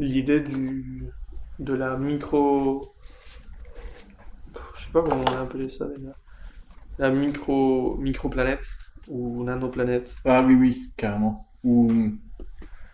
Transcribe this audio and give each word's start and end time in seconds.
l'idée 0.00 0.40
du 0.40 1.04
de 1.58 1.74
la 1.74 1.96
micro. 1.96 2.94
Je 4.76 4.84
sais 4.84 4.90
pas 4.92 5.02
comment 5.02 5.22
on 5.28 5.36
a 5.36 5.40
appelé 5.42 5.68
ça 5.68 5.86
déjà. 5.86 6.10
La 6.98 7.10
micro 7.10 7.96
microplanète 7.98 8.64
ou 9.08 9.44
nanoplanète. 9.44 10.14
Ah 10.24 10.42
oui, 10.42 10.54
oui, 10.54 10.92
carrément. 10.96 11.46
Ou 11.64 11.86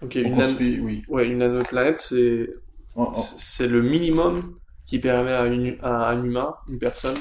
Ok, 0.03 0.13
on 0.17 0.19
une, 0.19 0.37
nan- 0.37 0.47
construit, 0.49 0.81
oui. 0.81 1.03
ouais, 1.09 1.27
une 1.29 1.39
nanoplanète, 1.39 2.01
c'est 2.01 2.51
Oh, 2.99 3.13
oh. 3.15 3.23
c'est 3.37 3.69
le 3.69 3.83
minimum 3.83 4.41
qui 4.87 4.99
permet 4.99 5.33
à, 5.33 5.45
une, 5.47 5.77
à 5.83 6.09
un 6.09 6.25
humain, 6.25 6.55
une 6.69 6.79
personne, 6.79 7.19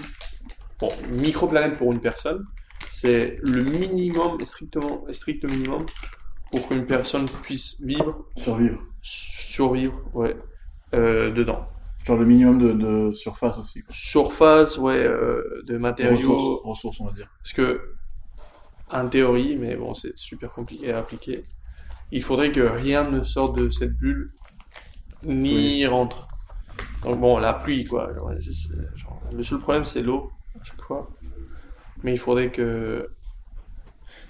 bon, 0.79 0.87
une 1.09 1.19
microplanète 1.19 1.77
pour 1.77 1.91
une 1.91 1.99
personne, 1.99 2.45
c'est 2.93 3.37
le 3.43 3.61
minimum, 3.61 4.37
strictement, 4.45 5.03
strict 5.11 5.43
minimum 5.49 5.85
pour 6.51 6.67
qu'une 6.67 6.85
personne 6.85 7.25
puisse 7.43 7.81
vivre, 7.81 8.25
Survivre. 8.37 8.79
survivre, 9.01 9.99
ouais, 10.13 10.35
euh, 10.93 11.31
dedans. 11.31 11.67
Genre 12.05 12.17
le 12.17 12.25
minimum 12.25 12.59
de, 12.59 12.71
de 12.73 13.13
surface 13.13 13.57
aussi. 13.57 13.81
Quoi. 13.81 13.93
Surface, 13.95 14.77
ouais, 14.77 14.95
euh, 14.97 15.63
de 15.65 15.77
matériaux, 15.77 16.17
Ressources, 16.57 16.63
ressources, 16.65 17.01
on 17.01 17.05
va 17.05 17.11
dire. 17.13 17.27
parce 17.41 17.53
que, 17.53 17.81
en 18.91 19.07
théorie, 19.09 19.55
mais 19.57 19.75
bon, 19.75 19.93
c'est 19.95 20.15
super 20.15 20.51
compliqué 20.51 20.93
à 20.93 20.99
appliquer, 20.99 21.41
il 22.11 22.21
faudrait 22.21 22.51
que 22.51 22.59
rien 22.61 23.09
ne 23.09 23.23
sorte 23.23 23.57
de 23.57 23.69
cette 23.71 23.93
bulle, 23.97 24.31
ni 25.23 25.85
rentre. 25.87 26.27
Donc 27.03 27.19
bon, 27.19 27.37
la 27.39 27.53
pluie, 27.53 27.83
quoi. 27.85 28.13
Genre, 28.15 28.31
genre, 28.95 29.21
le 29.33 29.43
seul 29.43 29.59
problème, 29.59 29.85
c'est 29.85 30.01
l'eau, 30.03 30.31
à 30.59 30.63
chaque 30.63 30.81
fois. 30.81 31.09
Mais 32.03 32.13
il 32.13 32.19
faudrait 32.19 32.51
que, 32.51 33.09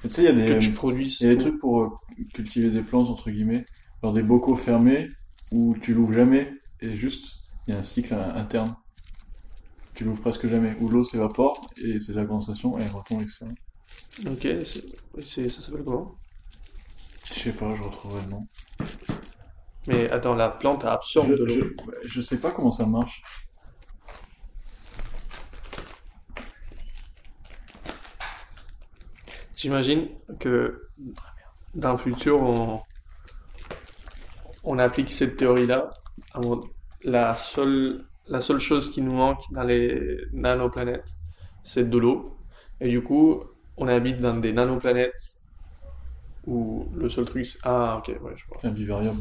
tu 0.07 0.13
sais, 0.13 0.21
il 0.23 0.25
y 0.25 0.27
a 0.27 0.33
des, 0.33 0.45
que 0.45 0.59
tu 0.59 0.71
produises. 0.71 1.19
il 1.21 1.27
y 1.27 1.29
a 1.29 1.35
des 1.35 1.39
trucs 1.41 1.59
pour 1.59 1.81
euh, 1.83 1.89
cultiver 2.33 2.69
des 2.69 2.81
plantes, 2.81 3.09
entre 3.09 3.29
guillemets. 3.31 3.65
Genre 4.03 4.13
des 4.13 4.23
bocaux 4.23 4.55
fermés 4.55 5.07
où 5.51 5.75
tu 5.81 5.93
l'ouvres 5.93 6.13
jamais 6.13 6.51
et 6.81 6.95
juste, 6.97 7.33
il 7.67 7.73
y 7.73 7.77
a 7.77 7.79
un 7.79 7.83
cycle 7.83 8.13
in- 8.13 8.35
interne. 8.35 8.75
Tu 9.95 10.03
l'ouvres 10.03 10.21
presque 10.21 10.47
jamais. 10.47 10.75
Où 10.81 10.89
l'eau 10.89 11.03
s'évapore 11.03 11.67
et 11.77 11.99
c'est 11.99 12.11
de 12.13 12.19
la 12.19 12.25
condensation 12.25 12.77
et 12.77 12.81
elle 12.83 12.91
retombe 12.91 13.21
l'extérieur. 13.21 13.55
Ok, 14.27 14.41
c'est, 14.63 14.83
c'est- 15.27 15.49
ça 15.49 15.61
s'appelle 15.61 15.83
comment? 15.85 16.11
Je 17.33 17.33
sais 17.33 17.53
pas, 17.53 17.73
je 17.75 17.83
retrouverai 17.83 18.21
le 18.25 18.29
nom. 18.31 18.43
Mais 19.87 20.09
attends, 20.09 20.33
la 20.35 20.49
plante 20.49 20.83
absorbe 20.83 21.27
Je, 21.29 21.33
de 21.35 21.43
l'eau. 21.45 21.65
je, 22.03 22.07
je 22.09 22.21
sais 22.21 22.37
pas 22.37 22.51
comment 22.51 22.71
ça 22.71 22.85
marche. 22.85 23.21
J'imagine 29.65 30.09
que 30.39 30.89
dans 31.73 31.93
le 31.93 31.97
futur, 31.97 32.39
on, 32.39 32.81
on 34.63 34.77
applique 34.77 35.09
cette 35.09 35.37
théorie-là. 35.37 35.89
Alors, 36.35 36.63
La 37.03 37.33
seule, 37.33 38.05
la 38.27 38.41
seule 38.41 38.59
chose 38.59 38.91
qui 38.91 39.01
nous 39.01 39.13
manque 39.13 39.41
dans 39.49 39.63
les 39.63 40.19
nanoplanètes, 40.33 41.15
c'est 41.63 41.89
de 41.89 41.97
l'eau. 41.97 42.37
Et 42.79 42.89
du 42.89 43.01
coup, 43.01 43.41
on 43.77 43.87
habite 43.87 44.19
dans 44.19 44.37
des 44.37 44.53
nanoplanètes 44.53 45.39
où 46.45 46.87
le 46.93 47.09
seul 47.09 47.25
truc, 47.25 47.47
c'est... 47.47 47.57
Ah, 47.63 47.97
ok, 47.97 48.09
ouais, 48.21 48.33
je 48.35 48.45
vois. 48.45 48.59
Un 48.61 48.69
vivarium. 48.69 49.17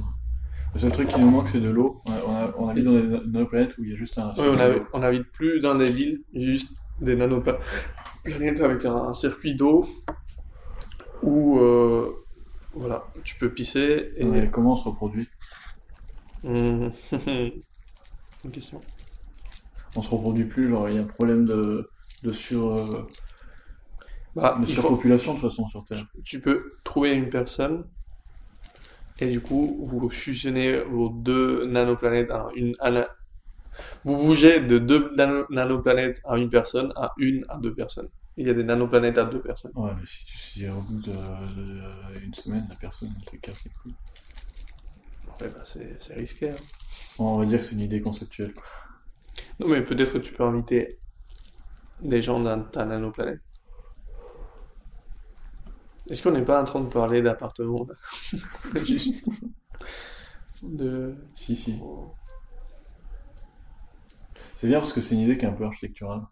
Le 0.74 0.80
seul 0.80 0.92
truc 0.92 1.08
qui 1.08 1.18
nous 1.20 1.30
manque, 1.30 1.48
c'est 1.48 1.60
de 1.62 1.70
l'eau. 1.70 2.02
On, 2.04 2.68
habite 2.68 2.84
dans 2.84 2.92
des, 2.92 3.08
dans 3.08 3.40
des 3.40 3.46
planètes 3.46 3.78
où 3.78 3.84
il 3.84 3.88
y 3.88 3.92
a 3.94 3.96
juste 3.96 4.18
un. 4.18 4.30
Ouais, 4.34 4.46
on, 4.46 4.58
a- 4.60 4.84
on 4.92 5.02
habite 5.02 5.26
plus 5.32 5.60
dans 5.60 5.74
des 5.74 5.90
villes, 5.90 6.20
juste 6.34 6.70
des 7.00 7.16
nanoplanètes 7.16 7.62
avec 8.60 8.84
un, 8.84 8.94
un 8.94 9.14
circuit 9.14 9.54
d'eau 9.54 9.88
où, 11.26 11.58
euh, 11.60 12.24
voilà, 12.72 13.04
tu 13.24 13.36
peux 13.36 13.52
pisser 13.52 14.12
et... 14.16 14.24
Ouais, 14.24 14.50
comment 14.52 14.72
on 14.72 14.76
se 14.76 14.84
reproduit? 14.88 15.28
Hum, 16.44 16.92
Une 18.44 18.50
question. 18.52 18.80
On 19.96 20.02
se 20.02 20.10
reproduit 20.10 20.44
plus, 20.44 20.68
genre 20.68 20.88
il 20.88 20.96
y 20.96 20.98
a 20.98 21.02
un 21.02 21.06
problème 21.06 21.44
de, 21.44 21.88
de, 22.22 22.32
sur, 22.32 22.74
euh, 22.74 23.08
Bah, 24.34 24.56
de 24.60 24.66
faut- 24.66 24.72
surpopulation 24.82 25.34
de 25.34 25.40
toute 25.40 25.50
façon 25.50 25.68
sur 25.68 25.84
Terre. 25.84 26.04
tu 26.24 26.40
peux 26.40 26.68
trouver 26.84 27.14
une 27.14 27.30
personne 27.30 27.84
et 29.20 29.30
du 29.30 29.40
coup, 29.40 29.78
vous 29.86 30.08
fusionnez 30.10 30.80
vos 30.82 31.08
deux 31.08 31.66
nanoplanètes 31.66 32.30
en 32.30 32.50
une. 32.50 32.74
à 32.80 32.90
la- 32.90 33.10
Vous 34.04 34.16
bougez 34.16 34.60
de 34.60 34.78
deux 34.78 35.12
nano- 35.16 35.46
nanoplanètes 35.50 36.20
à 36.24 36.38
une 36.38 36.50
personne 36.50 36.92
à 36.96 37.12
une 37.18 37.44
à 37.48 37.58
deux 37.58 37.74
personnes. 37.74 38.08
Il 38.36 38.46
y 38.46 38.50
a 38.50 38.54
des 38.54 38.64
nanoplanètes 38.64 39.18
à 39.18 39.24
deux 39.24 39.40
personnes. 39.40 39.70
Ouais, 39.74 39.92
mais 39.98 40.06
si, 40.06 40.24
tu- 40.24 40.38
si 40.38 40.68
au 40.68 40.80
bout 40.80 41.00
de, 41.02 41.12
de- 41.12 42.18
une 42.24 42.34
semaine, 42.34 42.66
la 42.68 42.74
personne 42.76 43.12
te 43.30 43.36
casse 43.36 43.64
les 43.64 43.70
couilles. 43.70 43.94
Ouais, 45.40 45.48
bah, 45.48 45.62
c'est 45.64 46.14
risqué. 46.14 46.50
hein. 46.50 46.54
On 47.18 47.38
va 47.38 47.46
dire 47.46 47.58
que 47.58 47.64
c'est 47.64 47.74
une 47.74 47.80
idée 47.80 48.00
conceptuelle. 48.00 48.52
Non, 49.60 49.68
mais 49.68 49.82
peut-être 49.82 50.12
que 50.14 50.18
tu 50.18 50.32
peux 50.32 50.42
inviter 50.44 50.98
des 52.00 52.22
gens 52.22 52.40
dans 52.40 52.62
ta 52.62 52.84
nanoplanète. 52.84 53.40
Est-ce 56.10 56.22
qu'on 56.22 56.32
n'est 56.32 56.44
pas 56.44 56.60
en 56.60 56.64
train 56.64 56.80
de 56.82 56.88
parler 56.90 57.22
d'appartement 57.22 57.86
Juste. 58.84 59.30
De. 60.62 61.14
Si, 61.34 61.56
si. 61.56 61.78
C'est 64.56 64.66
bien 64.68 64.80
parce 64.80 64.92
que 64.92 65.00
c'est 65.00 65.14
une 65.14 65.20
idée 65.20 65.36
qui 65.38 65.44
est 65.44 65.48
un 65.48 65.52
peu 65.52 65.64
architecturale. 65.64 66.22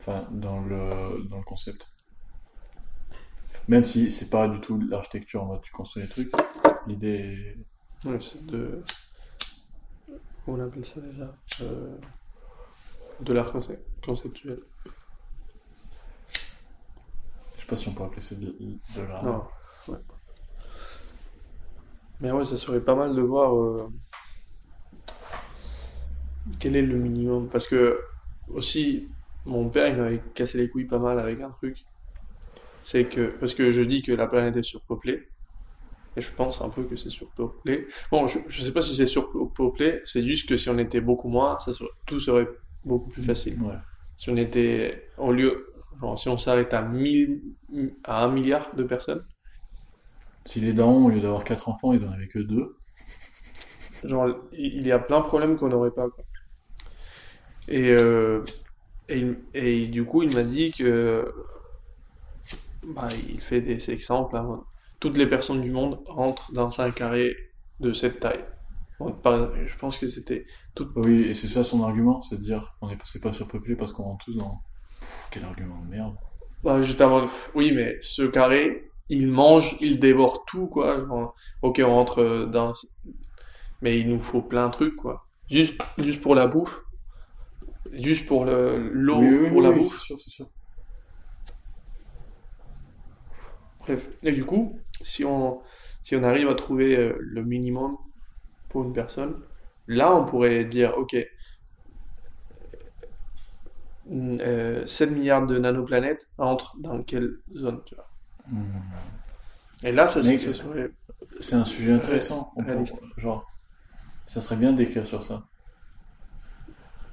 Enfin, 0.00 0.26
dans 0.30 0.60
le, 0.60 1.24
dans 1.28 1.36
le 1.38 1.44
concept. 1.44 1.92
Même 3.68 3.84
si 3.84 4.10
c'est 4.10 4.30
pas 4.30 4.48
du 4.48 4.60
tout 4.60 4.80
l'architecture 4.88 5.42
en 5.42 5.46
mode 5.46 5.62
tu 5.62 5.70
construis 5.72 6.02
des 6.04 6.08
trucs, 6.08 6.32
l'idée 6.86 7.54
est... 8.04 8.08
Ouais, 8.08 8.18
c'est 8.20 8.44
de. 8.46 8.82
Comment 10.44 10.58
on 10.58 10.66
appelle 10.66 10.86
ça 10.86 11.00
déjà? 11.00 11.32
Euh, 11.60 11.96
De 13.20 13.32
l'art 13.34 13.52
conce- 13.52 13.78
conceptuel. 14.02 14.58
Je 17.54 17.60
sais 17.60 17.66
pas 17.66 17.76
si 17.76 17.88
on 17.88 17.92
peut 17.92 18.04
appeler 18.04 18.22
ça 18.22 18.34
de, 18.34 18.56
de 18.96 19.02
l'art. 19.02 19.22
Non, 19.22 19.44
ouais. 19.88 19.98
Mais 22.22 22.32
ouais, 22.32 22.46
ça 22.46 22.56
serait 22.56 22.80
pas 22.80 22.94
mal 22.94 23.14
de 23.14 23.20
voir 23.20 23.54
euh, 23.54 23.92
quel 26.58 26.74
est 26.74 26.82
le 26.82 26.96
minimum. 26.96 27.48
Parce 27.50 27.66
que, 27.66 28.00
aussi, 28.48 29.08
mon 29.44 29.70
père, 29.70 29.88
il 29.88 29.96
m'avait 29.96 30.22
cassé 30.34 30.58
les 30.58 30.70
couilles 30.70 30.86
pas 30.86 30.98
mal 30.98 31.18
avec 31.18 31.40
un 31.40 31.50
truc. 31.50 31.78
C'est 32.82 33.08
que, 33.08 33.36
parce 33.38 33.54
que 33.54 33.70
je 33.70 33.82
dis 33.82 34.02
que 34.02 34.12
la 34.12 34.26
planète 34.26 34.56
est 34.56 34.62
surpeuplée. 34.62 35.28
Et 36.16 36.22
je 36.22 36.32
pense 36.34 36.60
un 36.62 36.70
peu 36.70 36.84
que 36.84 36.96
c'est 36.96 37.10
surpeuplé. 37.10 37.88
Bon, 38.10 38.26
je, 38.26 38.40
je 38.48 38.62
sais 38.62 38.72
pas 38.72 38.82
si 38.82 38.96
c'est 38.96 39.06
surpeuplé, 39.06 40.02
c'est 40.06 40.24
juste 40.26 40.48
que 40.48 40.56
si 40.56 40.68
on 40.70 40.78
était 40.78 41.00
beaucoup 41.00 41.28
moins, 41.28 41.58
ça 41.60 41.74
serait- 41.74 41.90
tout 42.06 42.20
serait 42.20 42.48
beaucoup 42.84 43.10
plus 43.10 43.22
facile. 43.22 43.60
Ouais. 43.60 43.74
Si 44.16 44.30
on 44.30 44.36
était, 44.36 45.10
au 45.18 45.32
lieu, 45.32 45.72
genre, 46.00 46.18
si 46.20 46.28
on 46.28 46.38
s'arrête 46.38 46.74
à 46.74 46.82
1000, 46.82 47.42
à 48.04 48.24
1 48.24 48.32
milliard 48.32 48.74
de 48.76 48.84
personnes, 48.84 49.22
Si 50.44 50.60
les 50.60 50.74
darons, 50.74 51.06
au 51.06 51.08
lieu 51.08 51.20
d'avoir 51.22 51.44
quatre 51.44 51.70
enfants, 51.70 51.94
ils 51.94 52.04
en 52.04 52.12
avaient 52.12 52.28
que 52.28 52.40
deux. 52.40 52.76
Genre, 54.02 54.28
il 54.52 54.74
il 54.76 54.86
y 54.86 54.92
a 54.92 54.98
plein 54.98 55.20
de 55.20 55.24
problèmes 55.24 55.56
qu'on 55.56 55.68
n'aurait 55.70 55.90
pas, 55.90 56.10
quoi. 56.10 56.24
Et, 57.68 57.90
euh, 57.98 58.42
et, 59.10 59.86
du 59.88 60.04
coup, 60.04 60.22
il 60.22 60.34
m'a 60.34 60.42
dit 60.42 60.70
que 60.72 61.32
bah, 62.86 63.08
il 63.28 63.40
fait 63.40 63.60
des 63.60 63.90
exemples. 63.90 64.36
hein. 64.36 64.64
Toutes 65.00 65.16
les 65.16 65.26
personnes 65.26 65.60
du 65.62 65.70
monde 65.70 66.00
rentrent 66.06 66.52
dans 66.52 66.80
un 66.80 66.90
carré 66.90 67.34
de 67.80 67.92
cette 67.92 68.20
taille. 68.20 68.44
Bon, 68.98 69.12
par- 69.12 69.50
je 69.66 69.76
pense 69.78 69.98
que 69.98 70.08
c'était 70.08 70.46
tout. 70.74 70.88
Oui, 70.96 71.22
et 71.22 71.34
c'est 71.34 71.48
ça 71.48 71.64
son 71.64 71.82
argument, 71.82 72.20
c'est 72.22 72.36
de 72.36 72.42
dire 72.42 72.74
on 72.82 72.90
est 72.90 72.98
c'est 73.04 73.22
pas 73.22 73.32
surpeuplé 73.32 73.76
parce 73.76 73.92
qu'on 73.92 74.02
rentre 74.04 74.26
tous 74.26 74.36
dans. 74.36 74.60
Quel 75.30 75.44
argument 75.44 75.80
de 75.84 75.88
merde. 75.90 76.14
Bah, 76.62 76.82
juste 76.82 77.00
avant. 77.00 77.28
Oui, 77.54 77.72
mais 77.74 77.96
ce 78.00 78.22
carré, 78.22 78.90
il 79.08 79.28
mange, 79.28 79.76
il 79.80 79.98
dévore 79.98 80.44
tout, 80.44 80.66
quoi. 80.66 80.98
Genre, 81.06 81.34
ok, 81.62 81.80
on 81.84 81.94
rentre 81.94 82.46
dans. 82.50 82.74
Mais 83.80 83.98
il 83.98 84.08
nous 84.10 84.20
faut 84.20 84.42
plein 84.42 84.66
de 84.68 84.72
trucs, 84.72 84.96
quoi. 84.96 85.26
Juste, 85.50 85.80
juste 85.98 86.20
pour 86.20 86.34
la 86.34 86.46
bouffe. 86.46 86.82
Juste 87.92 88.26
pour 88.26 88.44
le- 88.46 88.90
l'eau, 88.92 89.20
Oui, 89.20 89.34
oui, 89.36 89.48
pour 89.48 89.60
oui, 89.60 89.62
la 89.62 89.70
oui, 89.70 89.84
bouffe. 89.84 89.98
c'est 89.98 89.98
sûr, 89.98 90.18
c'est 90.20 90.30
sûr. 90.30 90.50
Bref. 93.80 94.08
Et 94.22 94.32
du 94.32 94.44
coup, 94.44 94.78
si 95.02 95.24
on, 95.24 95.60
si 96.02 96.16
on 96.16 96.22
arrive 96.22 96.48
à 96.48 96.54
trouver 96.54 96.96
euh, 96.96 97.16
le 97.18 97.44
minimum 97.44 97.96
pour 98.68 98.84
une 98.84 98.92
personne, 98.92 99.42
là, 99.88 100.14
on 100.14 100.26
pourrait 100.26 100.64
dire, 100.64 100.98
ok, 100.98 101.16
euh, 104.10 104.86
7 104.86 105.10
milliards 105.10 105.46
de 105.46 105.58
nanoplanètes 105.58 106.28
entrent 106.38 106.76
dans 106.80 107.02
quelle 107.02 107.38
zone, 107.54 107.82
tu 107.86 107.94
vois. 107.94 108.10
Hmm. 108.50 109.10
Et 109.82 109.92
là, 109.92 110.06
ça, 110.06 110.22
serait... 110.22 110.38
C'est 111.40 111.54
un 111.54 111.64
sujet 111.64 111.92
intéressant. 111.92 112.52
Genre, 113.18 113.46
ça 114.26 114.40
serait 114.40 114.56
bien 114.56 114.72
d'écrire 114.72 115.06
sur 115.06 115.22
ça. 115.22 115.44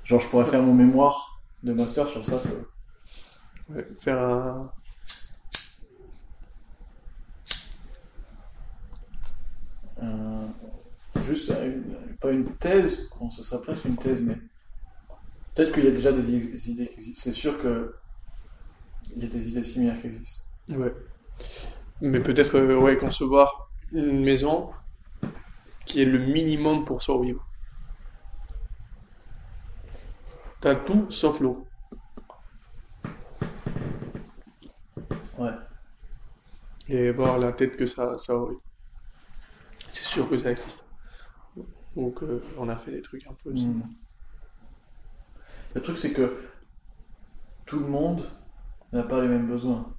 Genre, 0.08 0.22
je 0.22 0.28
pourrais 0.30 0.46
faire 0.46 0.64
mon 0.64 0.74
mémoire 0.74 1.42
de 1.64 1.74
master 1.74 2.08
sur 2.08 2.24
ça. 2.24 2.42
quoi. 2.42 3.76
ouais, 3.76 3.86
faire 4.00 4.22
un... 4.22 4.72
Euh, 10.02 10.48
juste 11.20 11.50
une- 11.50 12.16
pas 12.22 12.32
une 12.32 12.56
thèse, 12.56 13.10
bon, 13.20 13.30
ce 13.30 13.44
serait 13.44 13.62
presque 13.62 13.84
une 13.84 13.98
thèse, 13.98 14.22
mais 14.22 14.38
peut-être 15.54 15.74
qu'il 15.74 15.84
y 15.84 15.88
a 15.88 15.92
déjà 15.92 16.14
des, 16.14 16.30
idées 16.70 16.88
qui 16.88 17.00
existent. 17.00 17.22
C'est 17.22 17.34
sûr 17.34 17.62
que 17.62 17.94
il 19.14 19.24
y 19.24 19.26
a 19.26 19.30
des 19.30 19.50
idées 19.50 19.64
similaires 19.64 20.00
qui 20.00 20.08
existent. 20.08 20.46
Ouais. 20.70 20.94
Mais 22.00 22.22
peut-être, 22.22 22.56
euh, 22.56 22.80
ouais, 22.80 22.96
concevoir 22.98 23.72
une 23.92 24.24
maison 24.24 24.70
qui 25.86 26.02
est 26.02 26.06
le 26.06 26.20
minimum 26.20 26.86
pour 26.86 27.02
survivre. 27.02 27.47
T'as 30.62 30.76
tout 30.76 31.10
sauf 31.12 31.40
l'eau. 31.40 31.68
Ouais. 35.38 35.52
Et 36.90 37.12
voir 37.12 37.38
la 37.38 37.52
tête 37.52 37.78
que 37.78 37.86
ça, 37.86 38.18
ça 38.18 38.36
aurait. 38.36 38.56
C'est 39.92 40.04
sûr 40.04 40.30
que 40.30 40.38
ça 40.38 40.52
existe. 40.52 40.86
Donc, 41.96 42.22
euh, 42.24 42.44
on 42.58 42.70
a 42.70 42.76
fait 42.78 42.92
des 42.92 43.02
trucs 43.02 43.26
un 43.28 43.34
peu. 43.44 43.52
Hmm. 43.52 43.82
Le 45.76 45.82
truc, 45.82 45.98
c'est 45.98 46.14
que 46.14 46.44
tout 47.66 47.80
le 47.80 47.88
monde 47.88 48.24
n'a 48.94 49.04
pas 49.04 49.22
les 49.22 49.28
mêmes 49.28 49.48
besoins. 49.48 49.94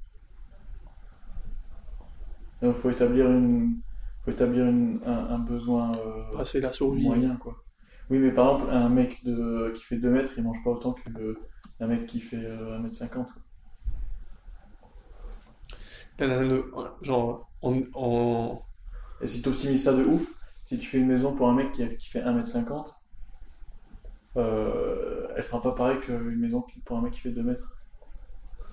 Donc, 2.62 2.76
il 2.76 2.82
faut 2.82 2.90
établir, 2.90 3.30
une, 3.30 3.80
faut 4.24 4.30
établir 4.32 4.64
une- 4.66 5.00
un, 5.06 5.26
un 5.34 5.38
besoin 5.38 5.96
euh, 5.98 6.32
Passer 6.36 6.60
la 6.60 6.72
survie. 6.72 7.02
moyen, 7.04 7.36
quoi. 7.36 7.62
Oui, 8.10 8.18
mais 8.18 8.32
par 8.32 8.54
exemple, 8.54 8.70
un 8.72 8.88
mec 8.88 9.22
de, 9.24 9.72
qui 9.76 9.84
fait 9.84 9.96
2 9.98 10.10
mètres, 10.10 10.32
il 10.36 10.42
mange 10.44 10.62
pas 10.64 10.70
autant 10.70 10.94
qu'un 10.94 11.86
mec 11.86 12.06
qui 12.06 12.20
fait 12.20 12.36
euh, 12.44 12.76
1 12.76 12.80
mètre 12.80 12.94
50. 12.94 13.32
quoi. 13.32 13.42
La 16.18 16.26
nano- 16.26 16.66
Genre, 17.02 17.48
on, 17.62 17.82
on- 17.94 18.60
Et 19.20 19.26
si 19.28 19.42
tu 19.42 19.48
optimises 19.48 19.84
ça 19.84 19.94
de 19.94 20.04
ouf, 20.04 20.26
si 20.64 20.78
tu 20.78 20.86
fais 20.88 20.98
une 20.98 21.08
maison 21.08 21.34
pour 21.34 21.48
un 21.48 21.54
mec 21.54 21.72
qui, 21.72 21.88
qui 21.96 22.08
fait 22.08 22.20
1 22.22 22.32
mètre 22.34 22.48
50, 22.48 22.90
euh, 24.36 25.28
elle 25.36 25.44
sera 25.44 25.62
pas 25.62 25.72
pareille 25.72 26.00
qu'une 26.00 26.36
maison 26.38 26.64
pour 26.84 26.98
un 26.98 27.02
mec 27.02 27.12
qui 27.14 27.20
fait 27.20 27.30
2 27.30 27.42
mètres. 27.42 27.78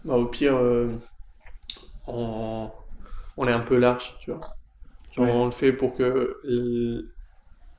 bah, 0.04 0.16
au 0.18 0.28
pire, 0.28 0.56
euh, 0.56 0.98
on, 2.08 2.72
on 3.38 3.48
est 3.48 3.52
un 3.54 3.60
peu 3.62 3.78
large, 3.78 4.18
tu 4.20 4.32
vois. 4.32 4.42
Genre, 5.12 5.26
Ouais. 5.26 5.32
on 5.34 5.46
le 5.46 5.52
fait 5.52 5.74
pour 5.74 5.96
que 5.96 6.42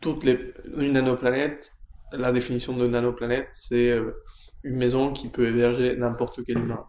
toutes 0.07 0.25
les, 0.25 0.55
une 0.77 0.93
nanoplanète, 0.93 1.73
la 2.13 2.33
définition 2.33 2.77
de 2.77 2.87
nanoplanète, 2.87 3.49
c'est 3.53 3.91
euh, 3.91 4.13
une 4.63 4.77
maison 4.77 5.13
qui 5.13 5.29
peut 5.31 5.49
héberger 5.49 5.97
n'importe 5.97 6.41
quel 6.47 6.59
humain. 6.61 6.87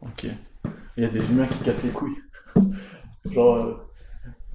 Ok. 0.00 0.24
Il 0.96 1.02
y 1.02 1.06
a 1.06 1.08
des 1.08 1.30
humains 1.30 1.46
qui 1.46 1.58
cassent 1.60 1.82
les 1.84 1.90
couilles. 1.90 2.18
Genre 3.30 3.56
euh, 3.56 3.76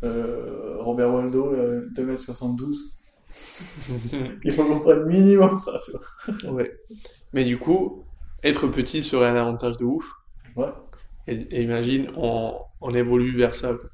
euh, 0.03 0.77
Robert 0.81 1.13
Waldo, 1.13 1.53
euh, 1.53 1.89
2m72. 1.93 2.77
Il 4.43 4.51
faut 4.51 4.65
qu'on 4.65 4.79
prenne 4.79 5.05
minimum 5.05 5.55
ça, 5.55 5.79
tu 5.85 5.91
vois. 5.91 6.01
Ouais. 6.43 6.71
Mais 7.33 7.45
du 7.45 7.57
coup, 7.59 8.05
être 8.43 8.67
petit 8.67 9.03
serait 9.03 9.29
un 9.29 9.35
avantage 9.35 9.77
de 9.77 9.85
ouf. 9.85 10.05
Ouais. 10.55 10.73
Et, 11.27 11.33
et 11.57 11.63
imagine, 11.63 12.11
on, 12.15 12.57
on 12.81 12.89
évolue 12.91 13.35
vers 13.37 13.55
ça. 13.55 13.73
quoi. 13.73 13.89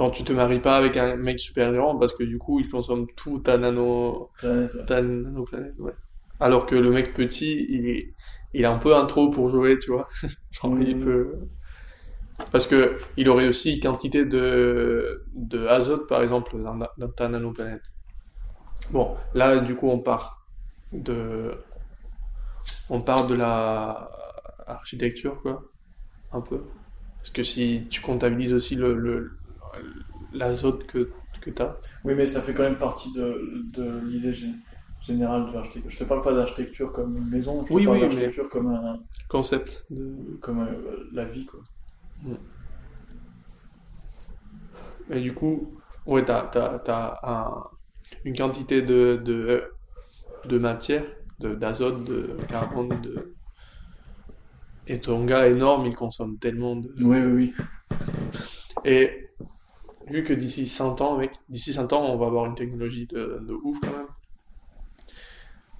Genre, 0.00 0.10
tu 0.12 0.24
te 0.24 0.32
maries 0.32 0.60
pas 0.60 0.76
avec 0.78 0.96
un 0.96 1.16
mec 1.16 1.38
super 1.38 1.72
grand 1.72 1.98
parce 1.98 2.14
que 2.14 2.24
du 2.24 2.38
coup, 2.38 2.58
il 2.60 2.68
consomme 2.70 3.06
tout 3.16 3.40
ta 3.40 3.58
nano, 3.58 4.30
Planète, 4.38 4.74
ouais. 4.74 4.84
ta 4.86 5.02
nanoplanète, 5.02 5.78
ouais. 5.78 5.92
Alors 6.40 6.66
que 6.66 6.74
le 6.74 6.90
mec 6.90 7.12
petit, 7.14 7.66
il 7.68 7.86
est, 7.88 8.14
il 8.54 8.62
est 8.62 8.66
un 8.66 8.78
peu 8.78 8.96
un 8.96 9.06
trop 9.06 9.30
pour 9.30 9.50
jouer, 9.50 9.78
tu 9.78 9.90
vois. 9.92 10.08
Genre, 10.52 10.76
il 10.80 10.96
Mhm. 10.96 11.04
peut. 11.04 11.38
Parce 12.52 12.66
que 12.66 12.98
il 13.16 13.28
aurait 13.28 13.48
aussi 13.48 13.80
quantité 13.80 14.24
de, 14.24 15.24
de 15.34 15.66
azote, 15.66 16.08
par 16.08 16.22
exemple, 16.22 16.56
dans, 16.62 16.76
dans 16.98 17.08
ta 17.10 17.28
nanoplanète. 17.28 17.82
Bon, 18.90 19.16
là, 19.34 19.58
du 19.58 19.74
coup, 19.76 19.88
on 19.88 19.98
part 20.00 20.46
de, 20.92 21.52
on 22.88 23.00
part 23.00 23.26
de 23.26 23.34
la 23.34 24.10
architecture, 24.66 25.40
quoi, 25.42 25.62
un 26.32 26.40
peu. 26.40 26.60
Parce 27.18 27.30
que 27.30 27.42
si 27.42 27.86
tu 27.90 28.00
comptabilises 28.00 28.54
aussi 28.54 28.76
le, 28.76 28.94
le, 28.94 29.32
l'azote 30.32 30.86
que, 30.86 31.10
que 31.40 31.50
t'as, 31.50 31.76
Oui, 32.04 32.14
mais 32.14 32.26
ça 32.26 32.42
fait 32.42 32.54
quand 32.54 32.62
même 32.62 32.78
partie 32.78 33.12
de, 33.12 33.64
de 33.72 34.00
l'idée 34.00 34.32
gé- 34.32 34.54
générale 35.00 35.46
de 35.48 35.52
l'architecture. 35.52 35.90
Je 35.90 35.96
te 35.98 36.04
parle 36.04 36.22
pas 36.22 36.32
d'architecture 36.34 36.92
comme 36.92 37.16
une 37.16 37.28
maison, 37.28 37.64
je 37.66 37.72
te 37.72 37.78
parle 37.78 38.00
oui, 38.00 38.00
d'architecture 38.00 38.48
comme, 38.48 38.68
un, 38.68 39.00
concept 39.28 39.86
de, 39.90 40.38
comme 40.42 40.60
euh, 40.60 41.08
la 41.12 41.24
vie, 41.26 41.46
quoi. 41.46 41.60
Et 45.10 45.20
du 45.20 45.34
coup, 45.34 45.80
ouais, 46.06 46.24
t'as 46.24 47.18
un- 47.22 47.64
une 48.24 48.36
quantité 48.36 48.82
de, 48.82 49.20
de, 49.24 49.64
de 50.46 50.58
matière, 50.58 51.04
de, 51.40 51.54
d'azote, 51.54 52.04
de 52.04 52.36
carbone, 52.48 53.00
de... 53.02 53.36
Et 54.86 55.00
ton 55.00 55.24
gars 55.24 55.48
énorme, 55.48 55.86
il 55.86 55.96
consomme 55.96 56.38
tellement 56.38 56.76
de... 56.76 56.92
Oui, 56.98 57.18
oui, 57.20 57.32
oui. 57.32 57.54
Et 58.84 59.29
vu 60.10 60.24
que 60.24 60.32
d'ici 60.34 60.66
100 60.66 61.00
ans, 61.00 61.16
mec, 61.18 61.32
d'ici 61.48 61.72
100 61.72 61.92
ans, 61.92 62.04
on 62.06 62.16
va 62.18 62.26
avoir 62.26 62.46
une 62.46 62.54
technologie 62.54 63.06
de, 63.06 63.40
de 63.46 63.52
ouf 63.54 63.78
quand 63.80 63.92
même. 63.96 64.08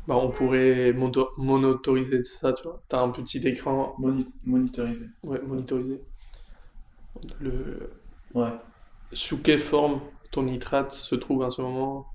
Bah, 0.07 0.17
on 0.17 0.31
pourrait 0.31 0.93
monotoriser 1.39 2.23
ça, 2.23 2.53
tu 2.53 2.65
vois. 2.65 2.83
T'as 2.89 3.01
un 3.01 3.11
petit 3.11 3.39
écran, 3.47 3.95
Moni- 3.99 4.27
monitorisé. 4.43 5.07
ouais, 5.23 5.41
monitorisé. 5.43 6.03
Le... 7.41 7.91
Ouais. 8.35 8.61
Sous 9.13 9.41
quelle 9.41 9.61
forme 9.61 10.01
ton 10.33 10.43
nitrate 10.43 10.91
se 10.91 11.15
trouve 11.15 11.43
en 11.45 11.51
ce 11.53 11.63
moment? 11.63 12.09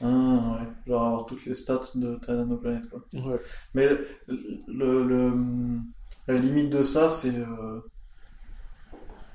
Ah, 0.00 0.58
ouais. 0.60 0.68
Genre 0.86 1.04
avoir 1.04 1.26
toutes 1.26 1.44
les 1.46 1.54
stats 1.54 1.90
de 1.94 2.16
ta 2.16 2.34
nanoplanète, 2.34 2.88
quoi. 2.88 3.02
Ouais. 3.12 3.40
Mais 3.74 3.86
le, 3.88 4.64
le- 4.68 5.04
le- 5.08 5.80
la 6.28 6.34
limite 6.36 6.70
de 6.70 6.82
ça, 6.82 7.08
c'est 7.08 7.36
euh, 7.36 7.80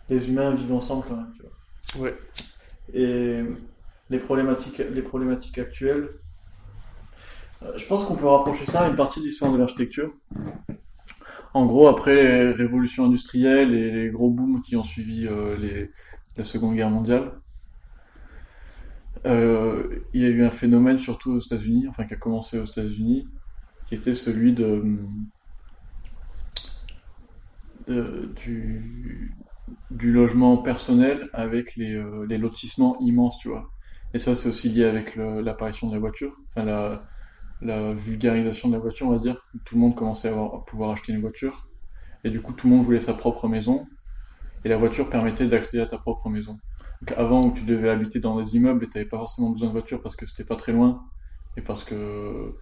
les 0.10 0.30
humains 0.30 0.54
vivent 0.54 0.74
ensemble 0.74 1.06
quand 1.08 1.16
même, 1.18 1.34
tu 1.36 1.42
vois. 1.42 1.51
Ouais. 2.00 2.14
Et 2.94 3.42
les 4.10 4.20
problématiques, 4.20 4.78
les 4.80 5.02
problématiques 5.02 5.58
actuelles, 5.58 6.10
euh, 7.64 7.78
je 7.78 7.86
pense 7.86 8.06
qu'on 8.06 8.16
peut 8.16 8.28
rapprocher 8.28 8.66
ça 8.66 8.82
à 8.82 8.90
une 8.90 8.96
partie 8.96 9.20
de 9.20 9.26
l'histoire 9.26 9.52
de 9.52 9.58
l'architecture. 9.58 10.12
En 11.54 11.66
gros, 11.66 11.88
après 11.88 12.16
les 12.16 12.52
révolutions 12.52 13.06
industrielles 13.06 13.74
et 13.74 13.92
les 13.92 14.10
gros 14.10 14.30
booms 14.30 14.62
qui 14.62 14.76
ont 14.78 14.84
suivi 14.84 15.28
euh, 15.28 15.88
la 16.38 16.44
Seconde 16.44 16.76
Guerre 16.76 16.90
mondiale, 16.90 17.34
euh, 19.26 20.00
il 20.14 20.22
y 20.22 20.26
a 20.26 20.30
eu 20.30 20.44
un 20.44 20.50
phénomène 20.50 20.98
surtout 20.98 21.34
aux 21.34 21.40
États-Unis, 21.40 21.88
enfin 21.90 22.06
qui 22.06 22.14
a 22.14 22.18
commencé 22.18 22.58
aux 22.58 22.66
États-Unis, 22.66 23.28
qui 23.86 23.96
était 23.96 24.16
celui 24.16 24.54
de, 24.54 24.84
de- 27.88 28.32
du, 28.44 29.36
du 29.90 30.12
logement 30.12 30.58
personnel 30.58 31.30
avec 31.34 31.76
les, 31.76 31.94
euh, 31.94 32.26
les 32.28 32.38
lotissements 32.38 32.98
immenses, 33.00 33.38
tu 33.40 33.50
vois. 33.50 33.72
Et 34.14 34.20
ça, 34.20 34.36
c'est 34.36 34.50
aussi 34.50 34.70
lié 34.70 34.84
avec 34.84 35.16
l'apparition 35.16 35.88
de 35.88 35.94
la 35.94 36.00
voiture, 36.00 36.36
enfin 36.50 36.66
la, 37.62 37.94
vulgarisation 37.94 38.68
de 38.68 38.74
la 38.74 38.80
voiture, 38.80 39.08
on 39.08 39.12
va 39.12 39.20
dire. 39.20 39.48
Tout 39.66 39.76
le 39.76 39.82
monde 39.82 39.96
commençait 39.96 40.30
à, 40.30 40.50
pouvoir 40.68 40.92
acheter 40.92 41.14
une 41.14 41.22
voiture, 41.22 41.70
et 42.24 42.30
du 42.30 42.42
coup, 42.42 42.54
tout 42.54 42.68
le 42.68 42.76
monde 42.76 42.86
voulait 42.86 43.00
sa 43.00 43.14
propre 43.14 43.48
maison, 43.48 43.88
et 44.66 44.70
la 44.70 44.78
voiture 44.78 45.10
permettait 45.10 45.48
d'accéder 45.48 45.84
à 45.84 45.86
ta 45.86 45.98
propre 45.98 46.30
maison. 46.30 46.60
Avant, 47.16 47.46
où 47.46 47.54
tu 47.54 47.64
devais 47.64 47.90
habiter 47.90 48.20
dans 48.20 48.40
des 48.40 48.56
immeubles 48.56 48.84
et 48.84 48.88
tu 48.88 48.98
n'avais 48.98 49.10
pas 49.10 49.18
forcément 49.18 49.50
besoin 49.50 49.70
de 49.70 49.74
voiture 49.74 50.04
parce 50.04 50.16
que 50.16 50.26
c'était 50.26 50.44
pas 50.44 50.56
très 50.56 50.72
loin, 50.72 51.04
et 51.58 51.62
parce 51.62 51.84
que 51.84 52.56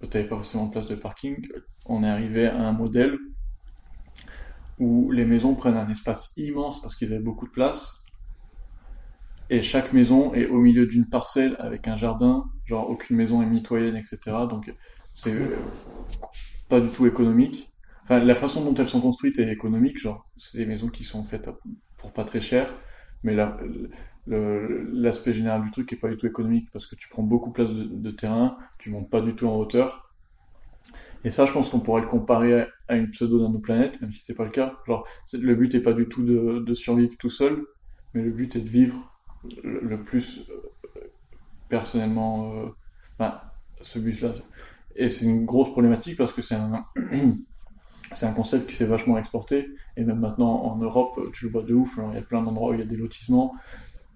tu 0.00 0.06
n'avais 0.06 0.28
pas 0.28 0.36
forcément 0.36 0.66
de 0.66 0.70
place 0.70 0.86
de 0.86 0.94
parking, 0.94 1.46
on 1.86 2.04
est 2.04 2.08
arrivé 2.08 2.46
à 2.46 2.60
un 2.62 2.72
modèle 2.72 3.18
où 4.78 5.10
les 5.10 5.24
maisons 5.24 5.54
prennent 5.54 5.76
un 5.76 5.88
espace 5.88 6.32
immense 6.36 6.80
parce 6.82 6.94
qu'ils 6.94 7.12
avaient 7.12 7.22
beaucoup 7.22 7.46
de 7.46 7.52
place. 7.52 8.04
Et 9.50 9.62
chaque 9.62 9.92
maison 9.92 10.32
est 10.34 10.46
au 10.46 10.58
milieu 10.58 10.86
d'une 10.86 11.06
parcelle 11.06 11.56
avec 11.58 11.86
un 11.86 11.96
jardin, 11.96 12.46
genre 12.66 12.88
aucune 12.88 13.16
maison 13.16 13.42
est 13.42 13.46
mitoyenne, 13.46 13.96
etc. 13.96 14.18
Donc 14.48 14.72
c'est 15.12 15.34
euh, 15.34 15.56
pas 16.68 16.80
du 16.80 16.88
tout 16.88 17.06
économique. 17.06 17.70
Enfin, 18.04 18.18
la 18.18 18.34
façon 18.34 18.64
dont 18.64 18.74
elles 18.74 18.88
sont 18.88 19.00
construites 19.00 19.38
est 19.38 19.50
économique, 19.50 19.98
genre 19.98 20.28
c'est 20.36 20.58
des 20.58 20.66
maisons 20.66 20.88
qui 20.88 21.04
sont 21.04 21.24
faites 21.24 21.48
pour 21.98 22.12
pas 22.12 22.24
très 22.24 22.40
cher, 22.40 22.74
mais 23.22 23.34
l'aspect 24.26 25.32
général 25.32 25.62
du 25.62 25.70
truc 25.70 25.92
est 25.92 25.96
pas 25.96 26.08
du 26.08 26.16
tout 26.16 26.26
économique 26.26 26.70
parce 26.72 26.86
que 26.86 26.96
tu 26.96 27.08
prends 27.08 27.22
beaucoup 27.22 27.50
de 27.50 27.54
place 27.54 27.70
de, 27.70 27.84
de 27.84 28.10
terrain, 28.10 28.58
tu 28.78 28.90
montes 28.90 29.10
pas 29.10 29.20
du 29.20 29.34
tout 29.34 29.46
en 29.46 29.56
hauteur. 29.56 30.13
Et 31.24 31.30
ça, 31.30 31.46
je 31.46 31.52
pense 31.52 31.70
qu'on 31.70 31.80
pourrait 31.80 32.02
le 32.02 32.06
comparer 32.06 32.66
à, 32.88 32.96
une 32.96 33.10
pseudo 33.10 33.40
nanoplanète, 33.40 34.00
même 34.00 34.12
si 34.12 34.22
c'est 34.24 34.34
pas 34.34 34.44
le 34.44 34.50
cas. 34.50 34.76
Genre, 34.86 35.06
le 35.32 35.54
but 35.54 35.74
est 35.74 35.80
pas 35.80 35.94
du 35.94 36.06
tout 36.06 36.22
de, 36.22 36.74
survivre 36.74 37.16
tout 37.18 37.30
seul, 37.30 37.64
mais 38.12 38.22
le 38.22 38.30
but 38.30 38.54
est 38.56 38.60
de 38.60 38.68
vivre 38.68 39.10
le, 39.62 39.96
plus 39.96 40.46
euh, 40.50 41.00
personnellement 41.68 42.52
ben, 43.18 43.40
ce 43.80 43.98
but-là. 43.98 44.32
Et 44.96 45.08
c'est 45.08 45.24
une 45.24 45.44
grosse 45.44 45.70
problématique 45.70 46.16
parce 46.16 46.32
que 46.32 46.42
c'est 46.42 46.54
un, 46.54 46.84
c'est 48.12 48.26
un 48.26 48.32
concept 48.32 48.68
qui 48.68 48.76
s'est 48.76 48.84
vachement 48.84 49.18
exporté. 49.18 49.70
Et 49.96 50.04
même 50.04 50.20
maintenant 50.20 50.62
en 50.64 50.76
Europe, 50.76 51.20
tu 51.32 51.46
le 51.46 51.50
vois 51.50 51.62
de 51.62 51.74
ouf. 51.74 51.98
Il 52.10 52.14
y 52.14 52.18
a 52.18 52.22
plein 52.22 52.42
d'endroits 52.42 52.70
où 52.70 52.74
il 52.74 52.80
y 52.80 52.82
a 52.82 52.86
des 52.86 52.96
lotissements, 52.96 53.54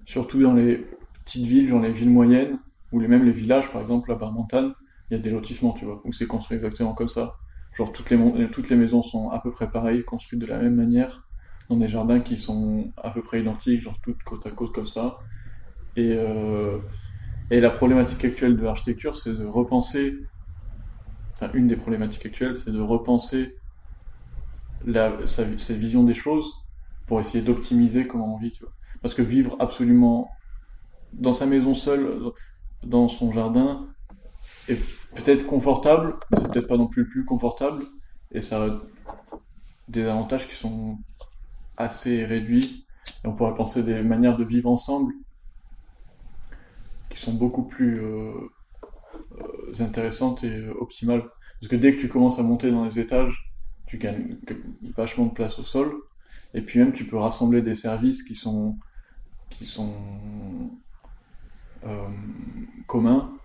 surtout 0.05 0.43
dans 0.43 0.55
les 0.55 0.87
petites 1.25 1.47
villes, 1.47 1.69
genre 1.69 1.81
les 1.81 1.93
villes 1.93 2.11
moyennes, 2.11 2.59
ou 2.93 3.01
même 3.01 3.25
les 3.25 3.33
villages, 3.33 3.71
par 3.71 3.83
exemple, 3.83 4.11
là-bas 4.11 4.29
à 4.29 4.31
Montagne, 4.31 4.73
il 5.11 5.17
y 5.17 5.21
a 5.21 5.23
des 5.23 5.31
lotissements, 5.31 5.73
tu 5.73 5.85
vois, 5.85 6.01
où 6.05 6.13
c'est 6.13 6.27
construit 6.27 6.57
exactement 6.57 6.95
comme 6.95 7.09
ça. 7.09 7.37
Genre 7.77 7.93
toutes 7.93 8.11
les, 8.11 8.17
mon- 8.17 8.49
toutes 8.49 8.71
les 8.71 8.77
maisons 8.77 9.03
sont 9.03 9.31
à 9.31 9.41
peu 9.41 9.51
près 9.53 9.71
pareilles, 9.71 10.05
construites 10.05 10.41
de 10.41 10.47
la 10.47 10.59
même 10.59 10.75
manière, 10.75 11.29
dans 11.69 11.77
des 11.77 11.89
jardins 11.89 12.21
qui 12.21 12.37
sont 12.39 12.93
à 12.97 13.11
peu 13.11 13.23
près 13.23 13.41
identiques, 13.41 13.81
genre 13.83 13.99
toutes 14.03 14.23
côte 14.25 14.47
à 14.47 14.51
côte 14.51 14.73
comme 14.75 14.87
ça. 14.87 15.19
Et, 15.97 16.13
euh, 16.17 16.79
et 17.51 17.61
la 17.61 17.71
problématique 17.71 18.25
actuelle 18.25 18.57
de 18.57 18.63
l'architecture, 18.65 19.17
c'est 19.17 19.35
de 19.35 19.47
repenser, 19.47 20.15
enfin 21.35 21.51
une 21.55 21.67
des 21.69 21.77
problématiques 21.77 22.27
actuelles, 22.27 22.59
c'est 22.59 22.71
de 22.73 22.81
repenser 22.81 23.57
la, 24.85 25.27
sa 25.27 25.45
vision 25.75 26.05
des 26.05 26.15
choses 26.15 26.53
pour 27.07 27.21
essayer 27.21 27.43
d'optimiser 27.43 28.07
comment 28.07 28.35
on 28.35 28.39
vit, 28.39 28.53
tu 28.53 28.63
vois. 28.65 28.73
Parce 29.03 29.15
que 29.15 29.23
vivre 29.23 29.57
absolument 29.61 30.31
dans 31.13 31.33
sa 31.33 31.47
maison 31.47 31.75
seule, 31.75 32.21
dans 32.85 33.09
son 33.09 33.33
jardin, 33.33 33.89
est 34.73 35.01
peut-être 35.15 35.47
confortable, 35.47 36.17
mais 36.31 36.39
c'est 36.41 36.51
peut-être 36.51 36.69
pas 36.69 36.77
non 36.77 36.89
plus 36.89 37.09
plus 37.09 37.25
confortable, 37.25 37.85
et 38.33 38.41
ça 38.41 38.65
a 38.65 38.81
des 39.89 40.05
avantages 40.05 40.49
qui 40.49 40.55
sont 40.55 40.99
assez 41.77 42.25
réduits, 42.25 42.87
et 43.25 43.29
on 43.29 43.33
pourrait 43.35 43.55
penser 43.55 43.83
des 43.83 44.03
manières 44.03 44.37
de 44.37 44.45
vivre 44.45 44.71
ensemble 44.71 45.13
qui 47.09 47.19
sont 47.19 47.35
beaucoup 47.35 47.63
plus 47.63 48.01
euh, 48.01 48.33
euh, 49.39 49.81
intéressantes 49.81 50.45
et 50.45 50.55
euh, 50.55 50.75
optimales. 50.79 51.25
Parce 51.61 51.71
que 51.71 51.77
dès 51.77 51.97
que 51.97 52.01
tu 52.01 52.09
commences 52.09 52.39
à 52.39 52.43
monter 52.43 52.71
dans 52.71 52.85
les 52.85 53.01
étages, 53.01 53.53
tu 53.87 53.99
gagnes 53.99 54.37
vachement 54.97 55.27
de 55.27 55.33
place 55.33 55.59
au 55.59 55.65
sol, 55.65 55.93
et 56.55 56.63
puis 56.63 56.79
même 56.79 56.93
tu 56.93 57.05
peux 57.05 57.17
rassembler 57.17 57.63
des 57.63 57.75
services 57.75 58.23
qui 58.23 58.35
sont 58.35 58.79
qui 59.51 59.67
sont 59.67 59.95
communs 62.87 63.38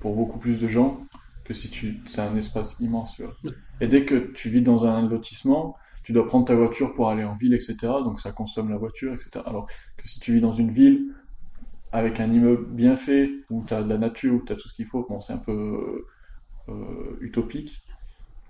pour 0.00 0.14
beaucoup 0.14 0.38
plus 0.38 0.60
de 0.60 0.68
gens 0.68 1.06
que 1.44 1.54
si 1.54 1.70
tu 1.70 2.00
c'est 2.06 2.20
un 2.20 2.36
espace 2.36 2.76
immense. 2.80 3.14
Tu 3.16 3.22
vois. 3.22 3.34
Et 3.80 3.88
dès 3.88 4.04
que 4.04 4.32
tu 4.32 4.50
vis 4.50 4.62
dans 4.62 4.84
un 4.84 5.08
lotissement, 5.08 5.76
tu 6.02 6.12
dois 6.12 6.26
prendre 6.26 6.46
ta 6.46 6.54
voiture 6.54 6.94
pour 6.94 7.08
aller 7.08 7.24
en 7.24 7.34
ville, 7.36 7.54
etc. 7.54 7.76
Donc 8.04 8.20
ça 8.20 8.32
consomme 8.32 8.70
la 8.70 8.76
voiture, 8.76 9.14
etc. 9.14 9.30
Alors 9.46 9.66
que 9.96 10.08
si 10.08 10.20
tu 10.20 10.34
vis 10.34 10.40
dans 10.40 10.54
une 10.54 10.70
ville 10.70 11.14
avec 11.92 12.20
un 12.20 12.32
immeuble 12.32 12.66
bien 12.66 12.96
fait, 12.96 13.30
où 13.50 13.64
tu 13.66 13.74
as 13.74 13.82
de 13.82 13.88
la 13.88 13.98
nature, 13.98 14.34
où 14.34 14.42
tu 14.44 14.52
as 14.52 14.56
tout 14.56 14.68
ce 14.68 14.74
qu'il 14.74 14.86
faut, 14.86 15.04
bon, 15.08 15.20
c'est 15.20 15.32
un 15.32 15.38
peu 15.38 16.06
euh, 16.68 17.18
utopique, 17.20 17.82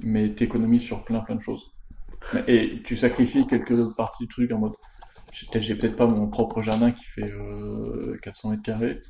mais 0.00 0.34
tu 0.34 0.44
économises 0.44 0.82
sur 0.82 1.04
plein 1.04 1.20
plein 1.20 1.36
de 1.36 1.42
choses. 1.42 1.72
Et 2.46 2.82
tu 2.84 2.96
sacrifies 2.96 3.46
quelques 3.46 3.94
parties 3.94 4.24
du 4.24 4.28
truc 4.28 4.52
en 4.52 4.58
mode 4.58 4.74
j'ai 5.32 5.74
peut-être 5.74 5.96
pas 5.96 6.06
mon 6.06 6.28
propre 6.28 6.62
jardin 6.62 6.92
qui 6.92 7.04
fait 7.04 7.30
euh, 7.30 8.18
400 8.22 8.50
mètres 8.50 8.62
carrés, 8.62 9.00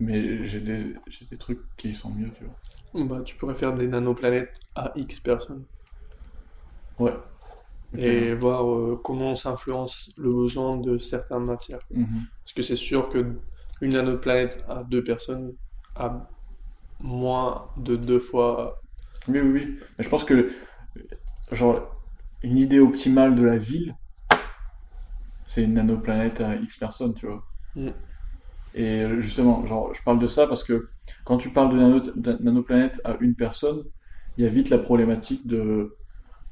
mais 0.00 0.44
j'ai 0.44 0.60
des, 0.60 0.94
j'ai 1.06 1.26
des 1.26 1.36
trucs 1.36 1.60
qui 1.76 1.94
sont 1.94 2.10
mieux, 2.10 2.30
tu 2.36 2.44
vois. 2.44 3.04
Bah, 3.04 3.22
tu 3.24 3.36
pourrais 3.36 3.54
faire 3.54 3.74
des 3.74 3.86
nanoplanètes 3.86 4.54
à 4.74 4.92
X 4.96 5.20
personnes 5.20 5.64
Ouais. 6.98 7.14
Et 7.96 8.34
voir 8.34 8.70
euh, 8.70 9.00
comment 9.02 9.34
ça 9.34 9.50
influence 9.50 10.10
le 10.18 10.30
besoin 10.30 10.76
de 10.76 10.98
certaines 10.98 11.44
matières. 11.44 11.80
Mhm. 11.90 12.26
Parce 12.44 12.52
que 12.52 12.62
c'est 12.62 12.76
sûr 12.76 13.08
que 13.08 13.24
une 13.80 13.92
nanoplanète 13.92 14.62
à 14.68 14.82
deux 14.84 15.02
personnes 15.02 15.54
a 15.94 16.28
moins 17.00 17.70
de 17.76 17.96
deux 17.96 18.18
fois. 18.18 18.82
Oui, 19.26 19.40
oui, 19.40 19.50
oui. 19.50 19.78
Mais 19.96 20.04
je 20.04 20.08
pense 20.08 20.24
que, 20.24 20.50
genre, 21.52 21.96
une 22.42 22.58
idée 22.58 22.80
optimale 22.80 23.34
de 23.34 23.44
la 23.44 23.56
ville, 23.56 23.94
c'est 25.46 25.64
une 25.64 25.74
nanoplanète 25.74 26.40
à 26.40 26.56
X 26.56 26.76
personnes, 26.76 27.14
tu 27.14 27.26
vois. 27.26 27.44
Mm. 27.74 27.88
Et 28.78 29.02
euh, 29.02 29.20
justement, 29.20 29.66
genre, 29.66 29.94
je 29.94 30.02
parle 30.04 30.20
de 30.20 30.28
ça 30.28 30.46
parce 30.48 30.64
que 30.64 30.90
quand 31.26 31.38
tu 31.38 31.50
parles 31.52 31.72
de, 31.74 31.78
nano, 31.78 32.00
de 32.00 32.32
nanoplanète 32.42 33.00
à 33.04 33.18
une 33.20 33.36
personne, 33.36 33.84
il 34.38 34.44
y 34.44 34.48
a 34.48 34.50
vite 34.50 34.70
la 34.70 34.78
problématique 34.78 35.46
de 35.48 35.96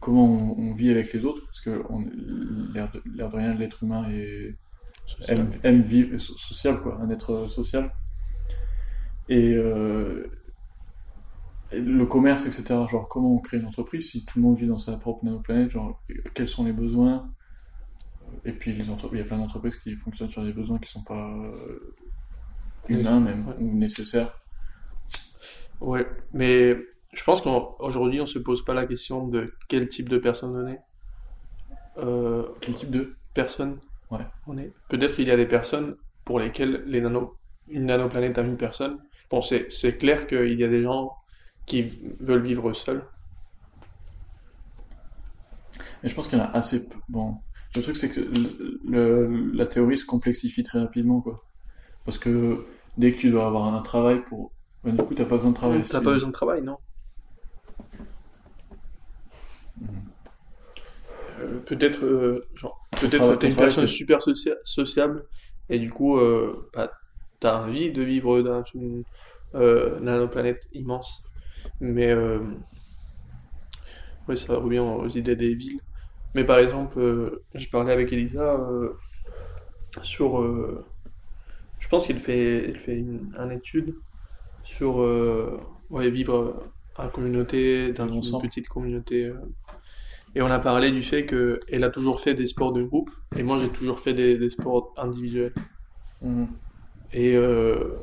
comment 0.01 0.27
on, 0.27 0.71
on 0.71 0.75
vit 0.75 0.91
avec 0.91 1.13
les 1.15 1.25
autres, 1.25 1.43
parce 1.47 1.61
que 1.63 1.83
l'air 2.75 2.91
de, 2.93 3.03
de 3.07 3.25
rien, 3.25 3.55
l'être 3.55 3.85
humain 3.85 4.07
est, 4.11 4.59
aime, 5.29 5.51
aime 5.65 5.83
vivre 5.83 6.19
so- 6.19 6.37
social, 6.39 6.83
quoi, 6.83 6.99
un 7.01 7.11
être 7.11 7.49
social. 7.49 7.93
Et, 9.29 9.55
euh, 9.57 10.31
et 11.73 11.81
le 11.81 12.07
commerce, 12.07 12.47
etc. 12.47 12.87
Genre, 12.87 13.09
comment 13.09 13.35
on 13.35 13.39
crée 13.39 13.59
une 13.59 13.67
entreprise 13.67 14.11
si 14.11 14.25
tout 14.25 14.39
le 14.39 14.45
monde 14.45 14.59
vit 14.59 14.67
dans 14.67 14.79
sa 14.79 14.97
propre 14.97 15.25
nanoplanète 15.25 15.71
Genre, 15.71 16.03
quels 16.35 16.49
sont 16.49 16.65
les 16.65 16.73
besoins? 16.73 17.33
Et 18.45 18.53
puis, 18.53 18.73
les 18.73 18.85
il 18.85 19.19
y 19.19 19.21
a 19.21 19.25
plein 19.25 19.39
d'entreprises 19.39 19.77
qui 19.77 19.95
fonctionnent 19.97 20.31
sur 20.31 20.45
des 20.45 20.53
besoins 20.53 20.79
qui 20.79 20.91
sont 20.91 21.03
pas 21.03 21.37
humains, 22.89 23.21
même, 23.21 23.47
Ouais. 23.49 23.55
ou 23.61 23.73
nécessaires. 23.77 24.41
Ouais, 25.81 26.07
mais 26.33 26.77
je 27.13 27.23
pense 27.25 27.43
qu'aujourd'hui 27.43 28.21
on 28.21 28.27
se 28.27 28.39
pose 28.39 28.65
pas 28.65 28.75
la 28.75 28.87
question 28.87 29.27
de 29.29 29.53
quel 29.69 29.89
type 29.89 30.09
de 30.09 30.19
personne 30.19 30.57
on 30.57 30.67
est. 30.69 30.81
Euh, 31.99 32.45
Quel 32.61 32.75
type 32.75 32.91
de 32.91 33.15
personne 33.35 33.79
Ouais. 34.11 34.27
on 34.47 34.57
est. 34.59 34.71
Peut-être 34.89 35.15
qu'il 35.17 35.27
y 35.27 35.31
a 35.31 35.37
des 35.37 35.47
personnes 35.47 35.97
pour 36.25 36.39
lesquelles 36.39 36.83
les 36.87 37.01
nano, 37.01 37.37
une 37.69 37.87
nanoplanète 37.87 38.37
à 38.39 38.43
une 38.43 38.57
personne. 38.57 38.99
Bon, 39.31 39.41
c'est 39.41 39.99
clair 39.99 40.27
qu'il 40.27 40.59
y 40.61 40.65
a 40.65 40.69
des 40.69 40.83
gens 40.83 41.13
qui 41.67 41.85
veulent 42.21 42.43
vivre 42.43 42.73
seuls. 42.73 43.03
Mais 46.03 46.09
je 46.09 46.15
pense 46.15 46.29
qu'il 46.29 46.39
y 46.39 46.41
en 46.41 46.45
a 46.45 46.49
assez. 46.51 46.89
Bon, 47.09 47.37
le 47.75 47.83
truc, 47.83 47.97
c'est 47.97 48.11
que 48.11 48.21
le- 48.85 49.51
la 49.55 49.67
théorie 49.67 49.99
se 49.99 50.05
complexifie 50.07 50.63
très 50.63 50.79
rapidement, 50.79 51.21
quoi. 51.21 51.45
Parce 52.05 52.19
que 52.19 52.67
dès 52.97 53.13
que 53.13 53.19
tu 53.19 53.31
dois 53.31 53.47
avoir 53.47 53.73
un 53.75 53.83
travail 53.83 54.23
pour. 54.25 54.53
Ben, 54.85 54.95
du 54.95 55.03
coup, 55.03 55.15
t'as 55.15 55.25
pas 55.25 55.37
besoin 55.37 55.51
de 55.51 55.57
travail. 55.57 55.83
T'as 55.89 56.01
pas 56.01 56.13
besoin 56.13 56.29
de 56.29 56.33
travail, 56.35 56.63
non? 56.63 56.79
Euh, 61.41 61.61
peut-être, 61.67 62.05
euh, 62.05 62.47
genre, 62.55 62.79
peut-être 62.93 63.37
t'es 63.37 63.49
une 63.49 63.57
personne 63.57 63.89
super 63.89 64.21
socia- 64.21 64.57
sociable 64.65 65.27
et 65.69 65.79
du 65.79 65.91
coup, 65.91 66.19
euh, 66.19 66.69
bah, 66.75 66.93
t'as 67.41 67.63
envie 67.63 67.91
de 67.91 68.03
vivre 68.03 68.41
dans 68.43 68.63
une 68.75 69.05
euh, 69.55 69.99
nanoplanète 70.01 70.63
immense. 70.73 71.23
Mais 71.81 72.11
euh, 72.11 72.41
ouais, 74.29 74.37
ça 74.37 74.57
revient 74.57 74.79
aux 74.81 75.09
idées 75.09 75.37
des 75.37 75.55
villes. 75.55 75.81
Mais 76.35 76.45
par 76.45 76.59
exemple, 76.59 76.99
euh, 77.01 77.45
j'ai 77.55 77.67
parlé 77.69 77.93
avec 77.93 78.13
Elisa 78.13 78.55
euh, 78.57 78.95
sur. 80.03 80.39
Euh, 81.93 81.99
je 81.99 82.05
pense 82.05 82.07
qu'elle 82.07 82.19
fait, 82.19 82.75
fait 82.75 82.97
une, 82.97 83.35
une 83.39 83.53
étude 83.53 83.95
sur 84.65 85.01
euh, 85.01 85.61
ouais, 85.91 86.11
vivre 86.11 86.61
en 86.97 87.09
communauté, 87.09 87.93
dans 87.93 88.09
une 88.09 88.19
Ensemble. 88.19 88.49
petite 88.49 88.69
communauté. 88.69 89.25
euh. 89.27 89.41
Et 90.35 90.43
on 90.43 90.47
a 90.47 90.59
parlé 90.59 90.91
du 90.91 91.03
fait 91.03 91.25
qu'elle 91.27 91.85
a 91.85 91.91
toujours 91.91 92.21
fait 92.21 92.35
des 92.35 92.47
sports 92.47 92.73
de 92.73 92.83
groupe, 92.83 93.11
et 93.37 93.43
moi 93.43 93.59
j'ai 93.59 93.69
toujours 93.71 94.01
fait 94.01 94.15
des, 94.15 94.37
des 94.37 94.51
sports 94.51 94.93
individuels. 94.97 95.55
Mhm. 96.21 96.49
Et, 97.13 97.37
euh, 97.37 97.97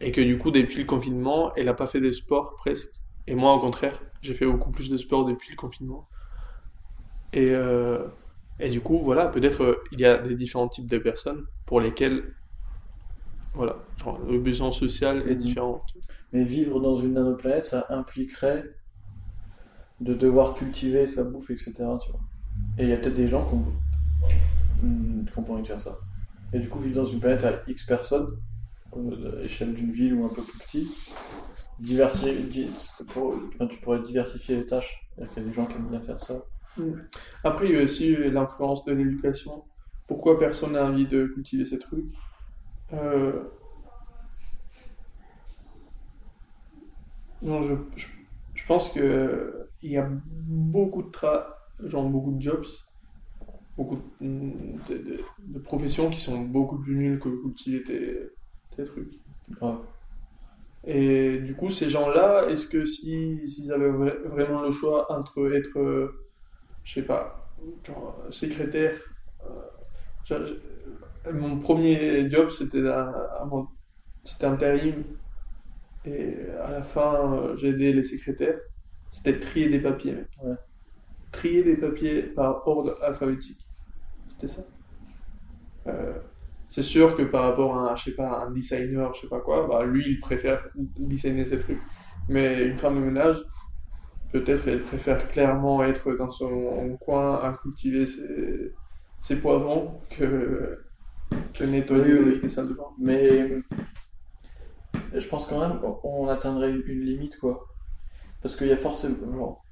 et 0.00 0.12
que 0.12 0.20
du 0.20 0.38
coup, 0.38 0.50
depuis 0.50 0.78
le 0.78 0.84
confinement, 0.84 1.54
elle 1.56 1.66
n'a 1.66 1.74
pas 1.74 1.86
fait 1.86 2.00
des 2.00 2.12
sports 2.12 2.54
presque. 2.56 2.88
Et 3.26 3.34
moi, 3.34 3.54
au 3.54 3.60
contraire, 3.60 4.00
j'ai 4.22 4.34
fait 4.34 4.46
beaucoup 4.46 4.70
plus 4.70 4.88
de 4.88 4.96
sport 4.96 5.26
depuis 5.26 5.50
le 5.50 5.56
confinement. 5.56 6.08
Et, 7.32 7.50
euh, 7.50 8.08
et 8.60 8.68
du 8.68 8.80
coup, 8.80 8.98
voilà, 9.02 9.26
peut-être 9.28 9.62
euh, 9.62 9.82
il 9.92 10.00
y 10.00 10.04
a 10.04 10.18
des 10.18 10.34
différents 10.34 10.68
types 10.68 10.88
de 10.88 10.98
personnes 10.98 11.44
pour 11.66 11.80
lesquelles 11.80 12.22
voilà, 13.54 13.76
genre, 14.02 14.18
le 14.20 14.38
besoin 14.38 14.70
social 14.72 15.28
est 15.28 15.34
Mhm. 15.34 15.38
différent. 15.40 15.84
Mais 16.32 16.44
vivre 16.44 16.80
dans 16.80 16.96
une 16.96 17.14
nanoplanète, 17.14 17.64
ça 17.64 17.86
impliquerait 17.90 18.64
de 20.00 20.14
devoir 20.14 20.54
cultiver 20.54 21.04
sa 21.06 21.24
bouffe, 21.24 21.50
etc. 21.50 21.72
Tu 21.74 22.10
vois. 22.12 22.20
Et 22.78 22.84
il 22.84 22.88
y 22.88 22.92
a 22.92 22.96
peut-être 22.96 23.14
des 23.14 23.26
gens 23.26 23.44
qui 23.46 23.54
ont, 23.54 23.64
hmm, 24.82 25.24
qui 25.24 25.38
ont 25.38 25.42
pas 25.42 25.52
envie 25.54 25.62
de 25.62 25.66
faire 25.66 25.80
ça. 25.80 25.98
Et 26.52 26.58
du 26.60 26.68
coup, 26.68 26.78
vivre 26.78 26.96
dans 26.96 27.04
une 27.04 27.20
planète 27.20 27.44
à 27.44 27.62
X 27.66 27.84
personnes, 27.84 28.28
euh, 28.96 29.38
à 29.38 29.42
l'échelle 29.42 29.74
d'une 29.74 29.90
ville 29.92 30.14
ou 30.14 30.24
un 30.24 30.28
peu 30.28 30.42
plus 30.42 30.58
petit, 30.58 30.88
diversifier, 31.78 32.42
di- 32.44 32.70
pour- 33.08 33.34
enfin, 33.54 33.66
tu 33.66 33.78
pourrais 33.78 34.00
diversifier 34.00 34.56
les 34.56 34.66
tâches. 34.66 34.96
C'est-à-dire 35.14 35.34
qu'il 35.34 35.42
y 35.42 35.46
a 35.46 35.48
des 35.48 35.54
gens 35.54 35.66
qui 35.66 35.74
aiment 35.74 35.88
bien 35.90 36.00
faire 36.00 36.18
ça. 36.18 36.42
Après, 37.44 37.68
il 37.68 37.74
y 37.74 37.78
a 37.78 37.82
aussi 37.82 38.16
l'influence 38.16 38.84
de 38.84 38.92
l'éducation. 38.92 39.64
Pourquoi 40.06 40.38
personne 40.38 40.72
n'a 40.72 40.84
envie 40.84 41.06
de 41.06 41.26
cultiver 41.26 41.64
ces 41.64 41.78
trucs? 41.78 42.04
Euh, 42.92 43.44
Non, 47.42 47.62
je, 47.62 47.74
je, 47.96 48.06
je 48.54 48.66
pense 48.66 48.92
que 48.92 49.68
il 49.82 49.92
y 49.92 49.96
a 49.96 50.08
beaucoup 50.26 51.02
de 51.02 51.10
tra... 51.10 51.56
genre 51.84 52.08
beaucoup 52.08 52.32
de 52.32 52.40
jobs, 52.40 52.66
beaucoup 53.76 53.98
de, 54.20 54.94
de, 55.48 55.58
professions 55.60 56.10
qui 56.10 56.20
sont 56.20 56.40
beaucoup 56.40 56.78
plus 56.78 56.96
nulles 56.96 57.18
que 57.18 57.28
cultiver 57.28 57.82
tes, 57.82 58.18
tes 58.76 58.84
trucs. 58.84 59.12
Grave. 59.50 59.78
Et 60.84 61.38
du 61.38 61.54
coup, 61.54 61.70
ces 61.70 61.90
gens-là, 61.90 62.48
est-ce 62.48 62.66
que 62.66 62.86
si, 62.86 63.46
s'ils 63.46 63.72
avaient 63.72 63.90
vra- 63.90 64.22
vraiment 64.28 64.62
le 64.62 64.70
choix 64.70 65.12
entre 65.12 65.54
être, 65.54 65.78
euh, 65.78 66.29
je 66.90 67.00
sais 67.00 67.06
pas, 67.06 67.48
genre, 67.86 68.16
secrétaire, 68.30 68.94
euh, 70.36 70.56
mon 71.32 71.58
premier 71.58 72.28
job, 72.30 72.50
c'était 72.50 72.88
un, 72.88 73.12
un- 73.42 73.68
intérim. 74.42 75.04
Et 76.04 76.34
à 76.62 76.70
la 76.70 76.82
fin, 76.82 77.34
euh, 77.34 77.56
j'ai 77.56 77.68
aidé 77.70 77.92
les 77.92 78.02
secrétaires. 78.02 78.58
C'était 79.10 79.38
trier 79.38 79.68
des 79.68 79.80
papiers, 79.80 80.12
mec. 80.14 80.28
Ouais. 80.42 80.54
Trier 81.32 81.64
des 81.64 81.76
papiers 81.78 82.22
par 82.22 82.66
ordre 82.68 82.98
alphabétique. 83.02 83.68
C'était 84.28 84.48
ça. 84.48 84.62
Euh, 85.86 86.14
c'est 86.68 86.82
sûr 86.82 87.16
que 87.16 87.22
par 87.22 87.44
rapport 87.44 87.76
à 87.76 87.92
un, 87.92 87.96
je 87.96 88.04
sais 88.04 88.14
pas, 88.14 88.44
un 88.44 88.50
designer, 88.50 89.12
je 89.14 89.22
sais 89.22 89.28
pas 89.28 89.40
quoi, 89.40 89.66
bah, 89.66 89.84
lui, 89.84 90.04
il 90.08 90.20
préfère 90.20 90.62
designer 90.98 91.46
ses 91.46 91.58
trucs. 91.58 91.80
Mais 92.28 92.64
une 92.64 92.76
femme 92.76 92.96
de 92.96 93.00
ménage, 93.04 93.38
peut-être 94.32 94.68
elle 94.68 94.82
préfère 94.82 95.28
clairement 95.28 95.82
être 95.84 96.12
dans 96.14 96.30
son 96.30 96.96
coin 97.00 97.36
à 97.36 97.58
cultiver 97.62 98.06
ses, 98.06 98.72
ses 99.22 99.36
poivrons 99.36 100.00
que, 100.10 100.84
que 101.54 101.64
nettoyer 101.64 102.14
Oui, 102.14 102.20
oui, 102.20 102.30
oui. 102.34 102.40
les 102.42 102.48
salles 102.48 102.68
de 102.68 102.74
bain. 102.74 102.84
Mais 102.98 103.62
je 105.14 105.26
pense 105.28 105.46
quand 105.46 105.60
même 105.60 105.80
on 106.04 106.28
atteindrait 106.28 106.70
une, 106.70 107.00
limite 107.02 107.38
quoi. 107.38 107.66
Parce 108.42 108.56
qu'il 108.56 108.68
y 108.68 108.72
a 108.72 108.76
forcément. 108.76 109.62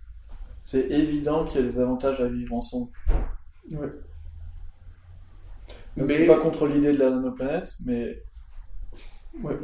c'est 0.64 0.88
évident 0.90 1.44
qu'il 1.46 1.60
y 1.60 1.64
a 1.64 1.66
des 1.66 1.78
avantages 1.80 2.20
à 2.20 2.28
vivre 2.28 2.54
ensemble. 2.54 2.90
Ouais. 3.70 3.88
Donc, 5.96 6.06
Mais- 6.06 6.14
Je 6.14 6.18
suis 6.18 6.26
pas 6.26 6.38
contre 6.38 6.66
l'idée 6.66 6.92
de 6.92 6.98
la 6.98 7.10
nanoplanète, 7.10 7.74
mais 7.84 8.22
Ouais, 9.42 9.56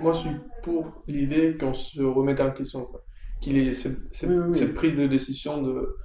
moi, 0.00 0.12
je 0.12 0.18
suis 0.18 0.30
pour 0.62 1.02
l'idée 1.06 1.56
qu'on 1.58 1.72
se 1.72 2.02
remette 2.02 2.40
en 2.40 2.50
question. 2.50 2.84
quoi. 2.84 3.02
Qu'il 3.40 3.58
ait 3.58 3.74
cette, 3.74 3.98
cette- 4.14 4.30
Oui, 4.30 4.36
oui, 4.38 4.44
oui. 4.50 4.56
cette 4.58 4.74
prise 4.74 4.96
de 4.96 5.06
décision 5.06 5.62
de 5.62 5.96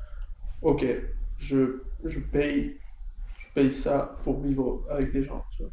Ok, 0.62 0.86
je, 1.38 1.82
je 2.06 2.20
paye, 2.20 2.78
je 3.40 3.48
paye 3.56 3.72
ça 3.74 4.16
pour 4.24 4.42
vivre 4.42 4.86
avec 4.90 5.14
les 5.14 5.24
gens. 5.24 5.44
Tu 5.58 5.64
vois. 5.64 5.72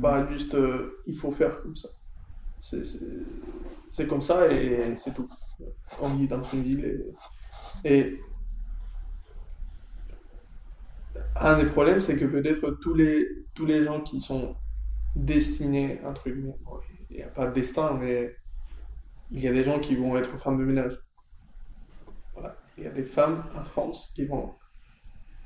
Pas 0.00 0.30
juste 0.32 0.54
euh, 0.54 1.02
il 1.06 1.16
faut 1.16 1.32
faire 1.32 1.60
comme 1.62 1.76
ça. 1.76 1.88
C'est- 2.60 2.84
comme 4.06 4.22
ça 4.22 4.50
et 4.52 4.94
c'est 4.96 5.14
tout. 5.14 5.28
On 6.00 6.14
vit 6.14 6.28
dans 6.28 6.42
une 6.52 6.62
ville 6.62 7.14
et, 7.84 7.92
et 7.92 8.20
un 11.36 11.58
des 11.62 11.66
problèmes, 11.68 12.00
c'est 12.00 12.16
que 12.16 12.24
peut-être 12.24 12.70
tous 12.82 12.94
les, 12.94 13.26
tous 13.54 13.66
les 13.66 13.84
gens 13.84 14.00
qui 14.00 14.20
sont 14.20 14.56
destinés, 15.14 16.00
guillemets, 16.24 16.54
bon, 16.64 16.78
il 17.10 17.16
n'y 17.16 17.22
a 17.22 17.28
pas 17.28 17.46
de 17.46 17.54
destin, 17.54 17.94
mais 18.00 18.34
il 19.32 19.40
y 19.40 19.48
a 19.48 19.52
des 19.52 19.64
gens 19.64 19.78
qui 19.78 19.96
vont 19.96 20.16
être 20.16 20.38
femmes 20.38 20.58
de 20.58 20.64
ménage. 20.64 20.98
Voilà. 22.34 22.54
Il 22.76 22.84
y 22.84 22.86
a 22.86 22.90
des 22.90 23.04
femmes 23.04 23.44
en 23.58 23.64
France 23.64 24.10
qui 24.14 24.24
vont, 24.24 24.50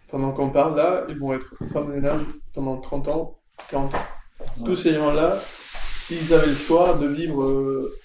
pendant 0.09 0.33
qu'on 0.33 0.51
parle 0.51 0.77
là, 0.77 1.05
ils 1.09 1.19
vont 1.19 1.33
être 1.33 1.55
femmes 1.73 1.89
de 1.89 1.95
ménage 1.95 2.21
pendant 2.53 2.81
30 2.81 3.09
ans, 3.09 3.39
40 3.71 3.95
ans. 3.95 3.99
Tous 4.65 4.77
ces 4.77 4.95
gens-là, 4.95 5.37
s'ils 5.41 6.35
avaient 6.35 6.49
le 6.49 6.55
choix 6.55 6.95
de 6.99 7.07
vivre 7.07 7.43
euh, 7.45 7.97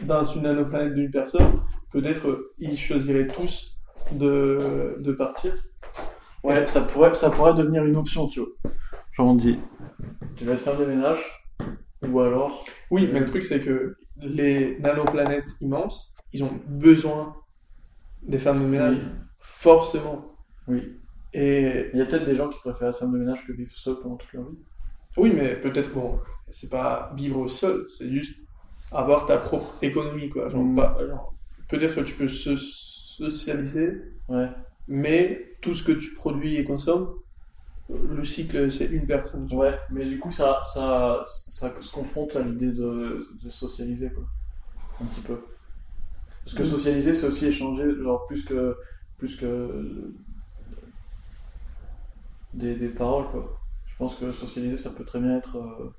dans 0.00 0.24
une 0.24 0.42
nanoplanète 0.42 0.94
d'une 0.94 1.10
personne, 1.10 1.54
peut-être 1.92 2.28
euh, 2.28 2.54
ils 2.58 2.78
choisiraient 2.78 3.28
tous 3.28 3.78
de, 4.12 4.96
de 4.98 5.12
partir. 5.12 5.54
ouais, 6.44 6.66
ça 6.66 6.80
pourrait, 6.80 7.12
ça 7.14 7.30
pourrait 7.30 7.54
devenir 7.54 7.84
une 7.84 7.96
option, 7.96 8.26
tu 8.26 8.40
vois. 8.40 8.72
Genre 9.12 9.26
on 9.26 9.34
dit, 9.34 9.58
tu 10.36 10.44
vas 10.46 10.54
être 10.54 10.60
femme 10.60 10.78
de 10.78 10.86
ménage, 10.86 11.30
ou 12.08 12.20
alors. 12.20 12.64
Oui, 12.90 13.08
mais 13.12 13.20
le 13.20 13.26
truc 13.26 13.44
c'est 13.44 13.60
que 13.60 13.96
les 14.16 14.78
nanoplanètes 14.80 15.56
immenses, 15.60 16.12
ils 16.32 16.44
ont 16.44 16.60
besoin 16.66 17.36
des 18.22 18.38
femmes 18.38 18.60
de 18.62 18.66
ménage, 18.66 18.96
Oui. 18.96 19.10
forcément. 19.38 20.36
Oui. 20.68 20.98
Et 21.34 21.86
Il 21.92 21.98
y 21.98 22.02
a 22.02 22.06
peut-être 22.06 22.24
des 22.24 22.34
gens 22.34 22.48
qui 22.48 22.58
préfèrent 22.60 22.88
être 22.90 22.98
femme 22.98 23.12
de 23.12 23.18
ménage 23.18 23.46
que 23.46 23.52
vivre 23.52 23.70
seul 23.72 23.96
pendant 24.02 24.16
toute 24.16 24.32
leur 24.32 24.48
vie. 24.48 24.58
oui, 25.18 25.32
mais 25.34 25.56
peut-être 25.60 25.92
bon, 25.92 26.18
c'est 26.48 26.70
pas 26.70 27.12
vivre 27.16 27.46
seul, 27.48 27.84
c'est 27.88 28.10
juste 28.10 28.38
avoir 28.90 29.26
ta 29.26 29.36
propre 29.38 29.74
économie, 29.82 30.30
quoi. 30.30 30.48
Genre, 30.48 30.62
Mm. 30.62 30.76
pas- 30.76 30.98
genre, 31.06 31.34
peut-être 31.68 31.94
que 31.96 32.00
tu 32.00 32.14
peux 32.14 32.28
se 32.28 32.56
socialiser, 32.56 33.92
Ouais. 34.28 34.48
mais 34.88 35.56
tout 35.60 35.74
ce 35.74 35.82
que 35.82 35.92
tu 35.92 36.14
produis 36.14 36.56
et 36.56 36.64
consommes, 36.64 37.14
le 37.88 38.24
cycle 38.24 38.70
c'est 38.72 38.86
une 38.86 39.06
personne. 39.06 39.48
Ouais, 39.52 39.78
mais 39.90 40.04
du 40.08 40.18
coup, 40.18 40.30
ça, 40.30 40.58
ça, 40.62 41.20
ça 41.24 41.80
se 41.80 41.90
confronte 41.90 42.36
à 42.36 42.42
l'idée 42.42 42.72
de, 42.72 43.26
de 43.42 43.48
socialiser, 43.48 44.10
quoi. 44.12 44.24
Un 45.00 45.06
petit 45.06 45.20
peu. 45.20 45.38
Parce 46.44 46.56
que 46.56 46.64
socialiser, 46.64 47.14
c'est 47.14 47.26
aussi 47.26 47.46
échanger, 47.46 47.94
genre, 48.02 48.26
plus 48.26 48.44
que, 48.44 48.76
plus 49.18 49.36
que 49.36 50.12
des, 52.52 52.74
des 52.76 52.88
paroles, 52.88 53.30
quoi. 53.30 53.58
Je 53.86 53.96
pense 53.96 54.14
que 54.16 54.32
socialiser, 54.32 54.76
ça 54.76 54.90
peut 54.90 55.04
très 55.04 55.20
bien 55.20 55.36
être 55.36 55.56
euh, 55.56 55.90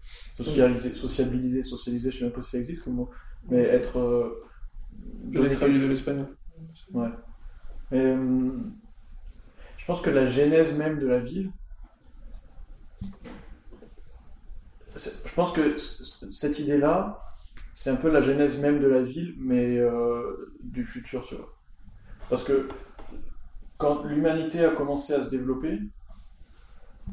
socialiser, 0.44 0.94
sociabiliser, 0.94 1.64
socialiser, 1.64 2.12
je 2.12 2.18
sais 2.18 2.24
même 2.26 2.34
pas 2.34 2.42
si 2.42 2.52
ça 2.52 2.58
existe 2.58 2.84
comme 2.84 2.96
mot, 2.96 3.10
mais 3.50 3.62
être. 3.62 3.98
euh, 4.00 4.44
Je 5.32 5.42
l'ai 5.42 5.56
traduit 5.56 5.80
de 5.80 5.88
l'espagnol. 5.88 6.38
Ouais. 6.94 7.10
Mais, 7.92 8.06
euh, 8.06 8.52
je 9.78 9.86
pense 9.86 10.02
que 10.02 10.10
la 10.10 10.26
genèse 10.26 10.76
même 10.76 10.98
de 11.00 11.06
la 11.08 11.20
ville, 11.20 11.52
c'est- 13.02 14.83
je 14.96 15.34
pense 15.36 15.52
que 15.52 15.76
cette 16.32 16.60
idée-là, 16.60 17.18
c'est 17.74 17.90
un 17.90 17.96
peu 17.96 18.12
la 18.12 18.22
genèse 18.22 18.58
même 18.58 18.80
de 18.80 18.88
la 18.88 19.02
ville, 19.02 19.36
mais 19.40 19.78
euh, 19.78 20.54
du 20.62 20.86
futur, 20.86 21.26
tu 21.26 21.36
vois. 21.36 21.54
Parce 22.30 22.44
que 22.44 22.68
quand 23.78 24.04
l'humanité 24.04 24.64
a 24.64 24.70
commencé 24.70 25.14
à 25.14 25.24
se 25.24 25.30
développer, 25.30 25.80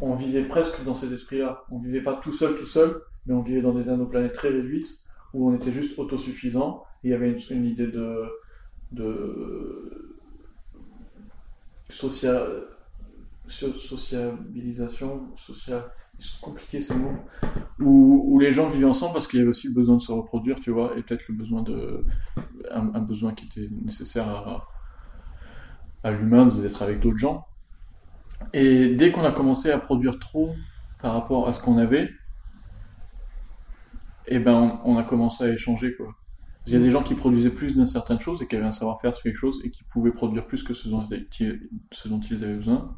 on 0.01 0.15
vivait 0.15 0.45
presque 0.45 0.85
dans 0.85 0.95
cet 0.95 1.13
esprit-là. 1.13 1.65
On 1.71 1.79
vivait 1.79 2.03
pas 2.03 2.15
tout 2.15 2.33
seul, 2.33 2.55
tout 2.55 2.67
seul, 2.67 3.03
mais 3.27 3.35
on 3.35 3.43
vivait 3.43 3.63
dans 3.63 3.73
des 3.73 3.85
nanoplanètes 3.85 4.35
très 4.35 4.51
réduites, 4.51 5.01
où 5.33 5.51
on 5.51 5.55
était 5.55 5.73
juste 5.73 5.99
autosuffisant, 5.99 6.85
il 7.03 7.11
y 7.11 7.15
avait 7.15 7.33
une, 7.33 7.65
idée 7.65 7.87
de, 7.87 8.25
de 8.93 10.21
social, 11.89 12.65
so- 13.47 13.75
sociabilisation, 13.75 15.35
social, 15.37 15.91
compliqué 16.41 16.81
ces 16.81 16.95
mots, 16.95 17.17
où, 17.79 18.39
les 18.41 18.53
gens 18.53 18.69
vivaient 18.69 18.87
ensemble 18.87 19.13
parce 19.13 19.27
qu'il 19.27 19.39
y 19.39 19.43
avait 19.43 19.51
aussi 19.51 19.69
le 19.69 19.75
besoin 19.75 19.97
de 19.97 20.03
se 20.03 20.13
reproduire, 20.13 20.61
tu 20.61 20.71
vois, 20.71 20.97
et 20.97 21.03
peut-être 21.03 21.27
le 21.29 21.35
besoin 21.35 21.63
de, 21.63 22.05
un, 22.71 23.01
besoin 23.01 23.35
qui 23.35 23.47
était 23.47 23.69
nécessaire 23.85 24.29
à, 24.29 24.69
à 26.03 26.11
l'humain 26.11 26.47
d'être 26.47 26.83
avec 26.83 27.01
d'autres 27.01 27.19
gens. 27.19 27.47
Et 28.53 28.95
dès 28.95 29.13
qu'on 29.13 29.25
a 29.25 29.33
commencé 29.33 29.71
à 29.71 29.79
produire 29.79 30.19
trop 30.19 30.55
par 31.01 31.13
rapport 31.13 31.47
à 31.49 31.53
ce 31.53 31.61
qu'on 31.61 31.79
avait, 31.79 32.11
et 34.27 34.39
ben 34.39 34.81
on, 34.85 34.97
a 34.97 35.03
commencé 35.03 35.45
à 35.45 35.49
échanger 35.49 35.95
quoi. 35.95 36.15
Il 36.67 36.73
y 36.73 36.77
a 36.77 36.79
des 36.79 36.91
gens 36.91 37.03
qui 37.03 37.15
produisaient 37.15 37.51
plus 37.51 37.75
d'une 37.75 37.87
certaine 37.87 38.21
chose 38.21 38.43
et 38.43 38.47
qui 38.47 38.55
avaient 38.55 38.67
un 38.67 38.73
savoir-faire 38.73 39.15
sur 39.15 39.25
quelque 39.25 39.37
chose 39.37 39.61
et 39.65 39.71
qui 39.71 39.83
pouvaient 39.85 40.13
produire 40.13 40.47
plus 40.47 40.63
que 40.63 40.75
ce 40.75 40.89
dont 40.89 42.21
ils 42.21 42.45
avaient 42.45 42.55
besoin. 42.55 42.97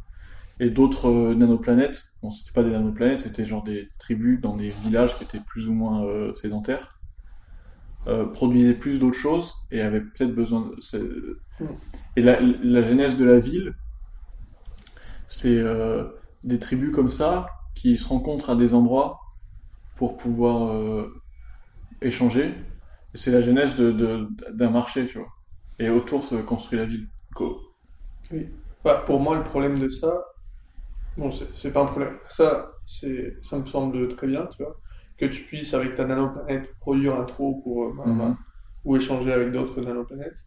Et 0.60 0.70
d'autres 0.70 1.08
euh, 1.10 1.34
nanoplanètes, 1.34 2.02
bon, 2.22 2.30
c'était 2.30 2.52
pas 2.52 2.62
des 2.62 2.70
nanoplanètes, 2.70 3.18
c'était 3.20 3.44
genre 3.44 3.62
des 3.62 3.90
tribus 3.98 4.40
dans 4.40 4.56
des 4.56 4.70
villages 4.70 5.18
qui 5.18 5.24
étaient 5.24 5.40
plus 5.40 5.68
ou 5.68 5.74
moins 5.74 6.04
euh, 6.06 6.32
sédentaires, 6.32 7.02
euh, 8.08 8.26
produisaient 8.26 8.74
plus 8.74 8.98
d'autres 8.98 9.18
choses 9.18 9.54
et 9.70 9.80
avaient 9.80 10.00
peut-être 10.00 10.34
besoin 10.34 10.60
de. 10.68 10.80
c'est- 10.80 11.00
Et 12.16 12.22
la, 12.22 12.40
la 12.40 12.82
genèse 12.82 13.16
de 13.16 13.24
la 13.26 13.38
ville, 13.38 13.74
c'est 15.26 15.58
euh, 15.58 16.04
des 16.44 16.58
tribus 16.58 16.92
comme 16.94 17.08
ça 17.08 17.46
qui 17.74 17.96
se 17.98 18.06
rencontrent 18.06 18.50
à 18.50 18.56
des 18.56 18.74
endroits 18.74 19.20
pour 19.96 20.16
pouvoir 20.16 21.06
échanger. 22.02 22.54
C'est 23.14 23.30
la 23.30 23.40
genèse 23.40 23.74
de- 23.76 23.92
de- 23.92 24.28
d'un 24.52 24.70
marché, 24.70 25.06
tu 25.06 25.18
vois. 25.18 25.28
Et 25.78 25.88
autour 25.90 26.24
se 26.24 26.36
construit 26.36 26.78
la 26.78 26.86
ville. 26.86 27.08
Go. 27.34 27.60
Bah, 28.84 29.02
pour 29.06 29.18
moi, 29.20 29.36
le 29.36 29.42
problème 29.44 29.78
de 29.78 29.88
ça, 29.88 30.24
bon, 31.16 31.31
c'est 31.33 31.72
pas 31.72 31.83
un 31.83 31.87
problème. 31.87 32.18
Ça, 32.29 32.72
c'est, 32.85 33.37
ça 33.42 33.59
me 33.59 33.66
semble 33.66 34.09
très 34.09 34.27
bien, 34.27 34.46
tu 34.46 34.62
vois, 34.62 34.81
que 35.18 35.27
tu 35.27 35.42
puisses 35.44 35.75
avec 35.75 35.94
ta 35.94 36.05
nanoplanète 36.05 36.75
produire 36.81 37.14
un 37.20 37.25
trou 37.25 37.61
pour 37.62 37.85
euh, 37.87 37.92
bah, 37.96 38.12
Mhm. 38.12 38.18
bah, 38.18 38.38
ou 38.85 38.96
échanger 38.96 39.33
avec 39.33 39.53
d'autres 39.53 39.81
nanoplanètes. 39.81 40.38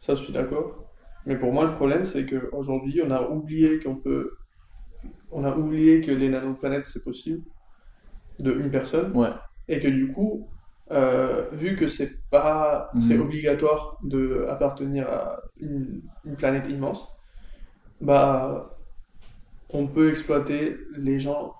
Ça, 0.00 0.14
je 0.14 0.24
suis 0.24 0.32
d'accord. 0.32 0.92
Mais 1.26 1.38
pour 1.38 1.52
moi, 1.52 1.66
le 1.66 1.74
problème, 1.74 2.06
c'est 2.06 2.26
qu'aujourd'hui, 2.26 3.02
on 3.04 3.10
a 3.10 3.22
oublié 3.30 3.80
qu'on 3.80 3.96
peut, 3.96 4.38
on 5.30 5.44
a 5.44 5.56
oublié 5.56 6.00
que 6.00 6.10
les 6.12 6.28
nanoplanètes, 6.28 6.86
c'est 6.86 7.04
possible 7.04 7.42
de 8.38 8.52
une 8.52 8.70
personne, 8.70 9.14
Ouais. 9.14 9.32
et 9.68 9.80
que 9.80 9.88
du 9.88 10.12
coup, 10.12 10.52
euh, 10.92 11.48
vu 11.52 11.76
que 11.76 11.88
c'est 11.88 12.28
pas, 12.30 12.90
Mhm. 12.92 12.98
c'est 13.00 13.18
obligatoire 13.18 13.98
de 14.04 14.46
appartenir 14.48 15.08
à 15.08 15.40
une, 15.56 16.02
une 16.24 16.36
planète 16.36 16.68
immense, 16.68 17.08
bah, 18.00 18.75
on 19.70 19.86
peut 19.86 20.10
exploiter 20.10 20.76
les 20.96 21.18
gens 21.18 21.54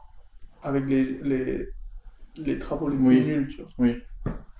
avec 0.62 0.86
les, 0.86 1.04
les, 1.22 1.68
les 2.36 2.58
travaux 2.58 2.88
les 2.88 2.96
plus 2.96 3.06
Oui. 3.06 3.20
nuls, 3.24 3.48
tu 3.48 3.62
vois. 3.62 3.70
Oui. 3.78 4.02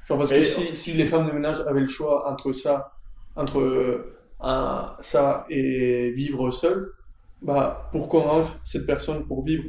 Genre 0.09 0.19
parce 0.19 0.33
Et- 0.33 0.39
que 0.41 0.45
si, 0.45 0.77
si 0.77 0.93
les 0.93 1.05
femmes 1.07 1.27
de 1.27 1.33
ménage 1.33 1.61
avaient 1.67 1.81
le 1.81 1.87
choix 1.89 2.31
entre 2.31 2.53
ça, 2.53 2.93
entre 3.35 3.61
euh, 3.61 4.17
un, 4.41 4.95
ça 5.01 5.47
et 5.51 6.11
vivre 6.13 6.51
seul, 6.51 6.93
bah, 7.43 7.89
pour 7.93 8.09
convaincre 8.09 8.59
cette 8.65 8.87
personne 8.87 9.27
pour 9.27 9.45
vivre 9.45 9.65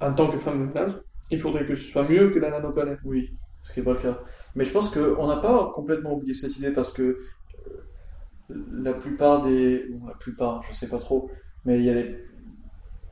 en 0.00 0.12
tant 0.14 0.28
que 0.28 0.38
femme 0.38 0.60
de 0.60 0.66
ménage, 0.72 0.92
il 1.30 1.38
faudrait 1.38 1.64
que 1.66 1.74
ce 1.76 1.84
soit 1.90 2.08
mieux 2.08 2.30
que 2.30 2.38
la 2.38 2.50
nanoplanète. 2.50 2.98
Oui, 3.04 3.34
ce 3.62 3.72
qui 3.72 3.80
n'est 3.80 3.84
pas 3.84 3.92
le 3.92 3.98
cas. 3.98 4.18
Mais 4.54 4.64
je 4.64 4.72
pense 4.72 4.88
qu'on 4.90 5.26
n'a 5.26 5.36
pas 5.36 5.70
complètement 5.74 6.14
oublié 6.14 6.34
cette 6.34 6.56
idée 6.56 6.72
parce 6.72 6.90
que 6.92 7.02
euh, 7.02 8.54
la 8.72 8.92
plupart 8.94 9.42
des. 9.42 9.86
Bon, 9.90 10.06
la 10.06 10.14
plupart, 10.14 10.62
je 10.64 10.74
sais 10.74 10.88
pas 10.88 10.98
trop, 10.98 11.30
mais 11.64 11.78
il 11.78 11.84
y 11.84 11.90
a 11.90 11.94
des- 11.94 12.24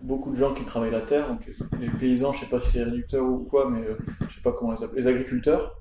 beaucoup 0.00 0.30
de 0.30 0.36
gens 0.36 0.54
qui 0.54 0.64
travaillent 0.64 0.90
la 0.90 1.00
terre, 1.02 1.28
donc 1.28 1.50
les 1.80 1.90
paysans, 1.90 2.32
je 2.32 2.40
sais 2.40 2.46
pas 2.46 2.60
si 2.60 2.70
c'est 2.72 2.84
réducteur 2.84 3.24
ou 3.24 3.40
quoi, 3.44 3.68
mais 3.70 3.82
euh, 3.82 3.96
je 4.28 4.34
sais 4.34 4.40
pas 4.40 4.52
comment 4.52 4.72
les 4.72 4.82
appeler. 4.82 5.02
Les 5.02 5.06
agriculteurs, 5.08 5.74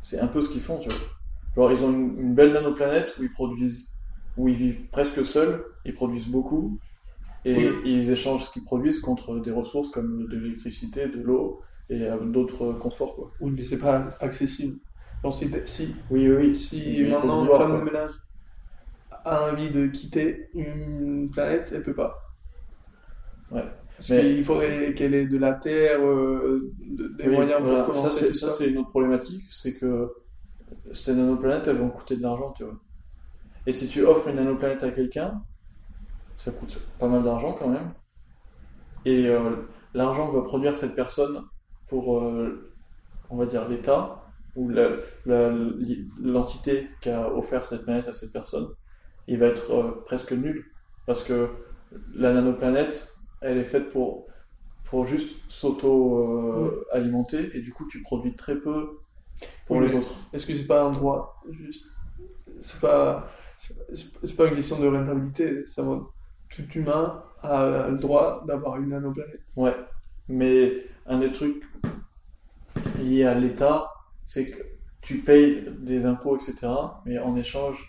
c'est 0.00 0.18
un 0.18 0.26
peu 0.28 0.40
ce 0.40 0.48
qu'ils 0.48 0.62
font, 0.62 0.78
tu 0.78 0.88
vois. 0.88 0.98
Genre, 1.56 1.72
ils 1.72 1.84
ont 1.84 1.90
une, 1.92 2.18
une 2.18 2.34
belle 2.34 2.52
nanoplanète 2.52 3.16
où 3.18 3.22
ils 3.22 3.32
produisent, 3.32 3.90
où 4.36 4.48
ils 4.48 4.54
vivent 4.54 4.88
presque 4.90 5.24
seuls, 5.24 5.64
ils 5.84 5.94
produisent 5.94 6.28
beaucoup, 6.28 6.78
et 7.44 7.68
Oui. 7.70 7.80
ils 7.84 8.10
échangent 8.10 8.44
ce 8.44 8.50
qu'ils 8.50 8.64
produisent 8.64 9.00
contre 9.00 9.38
des 9.40 9.50
ressources 9.50 9.88
comme 9.90 10.26
de 10.28 10.36
l'électricité, 10.38 11.06
de 11.08 11.20
l'eau 11.20 11.60
et 11.88 12.02
euh, 12.02 12.18
d'autres 12.24 12.72
conforts, 12.74 13.14
quoi. 13.16 13.32
Oui, 13.40 13.52
mais 13.56 13.62
c'est 13.62 13.78
pas 13.78 14.14
accessible. 14.20 14.78
Donc, 15.22 15.34
si, 15.34 15.50
si, 15.66 15.94
Oui, 16.10 16.28
oui, 16.28 16.36
oui. 16.36 16.56
si 16.56 17.02
Mais 17.02 17.10
maintenant 17.10 17.44
une 17.44 17.56
femme 17.56 17.78
de 17.78 17.84
ménage 17.84 18.12
a 19.24 19.50
envie 19.52 19.70
de 19.70 19.86
quitter 19.86 20.48
une 20.54 21.30
planète, 21.30 21.72
elle 21.74 21.82
peut 21.82 21.94
pas. 21.94 22.29
Ouais. 23.50 23.64
Parce 23.96 24.10
Mais- 24.10 24.20
qu'il 24.22 24.44
faudrait 24.44 24.94
qu'elle 24.94 25.14
ait 25.14 25.26
de 25.26 25.36
la 25.38 25.52
terre, 25.54 26.00
euh, 26.00 26.72
de- 26.80 27.08
des 27.08 27.28
Oui, 27.28 27.34
moyens 27.34 27.60
voilà. 27.62 27.82
pour 27.84 27.92
commencer 27.94 28.32
ça, 28.32 28.50
c'est 28.50 28.68
une 28.70 28.78
autre 28.78 28.88
problématique, 28.90 29.42
c'est 29.46 29.74
que 29.74 30.10
ces 30.92 31.14
nanoplanètes, 31.14 31.68
elles 31.68 31.76
vont 31.78 31.90
coûter 31.90 32.16
de 32.16 32.22
l'argent, 32.22 32.52
tu 32.56 32.64
vois. 32.64 32.76
Et 33.66 33.72
si 33.72 33.88
tu 33.88 34.04
offres 34.04 34.28
une 34.28 34.36
nanoplanète 34.36 34.82
à 34.84 34.90
quelqu'un, 34.90 35.42
ça 36.36 36.50
coûte 36.50 36.78
pas 36.98 37.08
mal 37.08 37.22
d'argent 37.22 37.52
quand 37.52 37.68
même. 37.68 37.92
Et 39.04 39.26
euh, 39.28 39.50
l'argent 39.92 40.30
que 40.30 40.36
va 40.36 40.42
produire 40.42 40.74
cette 40.74 40.94
personne 40.94 41.42
pour, 41.88 42.20
euh, 42.20 42.72
on 43.28 43.36
va 43.36 43.44
dire, 43.46 43.68
l'État, 43.68 44.16
ou 44.56 44.70
l'entité 45.26 46.88
qui 47.00 47.10
a 47.10 47.32
offert 47.32 47.64
cette 47.64 47.82
planète 47.84 48.08
à 48.08 48.12
cette 48.12 48.32
personne, 48.32 48.68
il 49.26 49.38
va 49.38 49.46
être 49.46 49.70
euh, 49.72 50.02
presque 50.06 50.32
nul. 50.32 50.64
Parce 51.06 51.22
que 51.22 51.48
la 52.14 52.32
nanoplanète, 52.32 53.12
elle 53.40 53.58
est 53.58 53.64
faite 53.64 53.90
pour, 53.90 54.26
pour 54.84 55.06
juste 55.06 55.36
s'auto-alimenter, 55.48 57.56
et 57.56 57.60
du 57.60 57.72
coup, 57.72 57.86
tu 57.88 58.02
produis 58.02 58.34
très 58.34 58.56
peu 58.56 59.00
pour 59.66 59.76
Oui, 59.76 59.88
les 59.88 59.94
autres. 59.94 60.14
Est-ce 60.32 60.46
que 60.46 60.54
c'est 60.54 60.66
pas 60.66 60.82
un 60.82 60.92
droit 60.92 61.42
juste 61.50 61.86
C'est 62.60 62.80
pas, 62.80 63.28
c'est 63.56 64.36
pas- 64.36 64.46
une 64.46 64.56
question 64.56 64.78
de 64.78 64.86
rentabilité. 64.88 65.64
C'est 65.66 65.82
tout 66.50 66.68
humain 66.74 67.22
a 67.42 67.88
le 67.88 67.98
droit 67.98 68.44
d'avoir 68.46 68.76
une 68.76 68.90
nanoplanète. 68.90 69.40
Ouais, 69.56 69.74
mais 70.28 70.84
un 71.06 71.18
des 71.18 71.30
trucs 71.30 71.62
liés 72.98 73.24
à 73.24 73.34
l'État, 73.34 73.90
c'est 74.26 74.50
que 74.50 74.58
tu 75.00 75.18
payes 75.18 75.64
des 75.78 76.04
impôts, 76.04 76.36
etc., 76.36 76.68
mais 77.06 77.18
en 77.18 77.36
échange, 77.36 77.88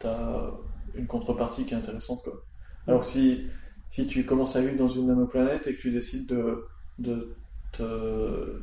tu 0.00 0.06
as 0.06 0.50
une 0.94 1.06
contrepartie 1.06 1.64
qui 1.64 1.74
est 1.74 1.76
intéressante. 1.76 2.22
Quoi. 2.24 2.42
Alors 2.86 3.04
si, 3.04 3.46
si 3.90 4.06
tu 4.06 4.24
commences 4.24 4.56
à 4.56 4.60
vivre 4.60 4.76
dans 4.76 4.88
une 4.88 5.08
nanoplanète 5.08 5.66
et 5.66 5.74
que 5.74 5.80
tu 5.80 5.90
décides 5.90 6.26
de, 6.26 6.66
de 6.98 7.36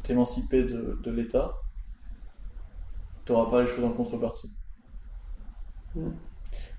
t'émanciper 0.03 0.63
de, 0.63 0.97
de 1.03 1.11
l'État, 1.11 1.53
tu 3.25 3.31
n'auras 3.31 3.49
pas 3.49 3.61
les 3.61 3.67
choses 3.67 3.83
en 3.83 3.91
contrepartie. 3.91 4.51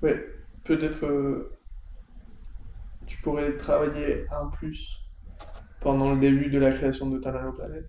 Ouais, 0.02 0.24
peut-être 0.64 1.04
euh, 1.04 1.58
tu 3.06 3.20
pourrais 3.22 3.56
travailler 3.56 4.26
un 4.30 4.46
plus 4.46 5.04
pendant 5.80 6.12
le 6.14 6.20
début 6.20 6.50
de 6.50 6.58
la 6.58 6.72
création 6.72 7.08
de 7.08 7.18
ta 7.18 7.32
nanoplanète. 7.32 7.88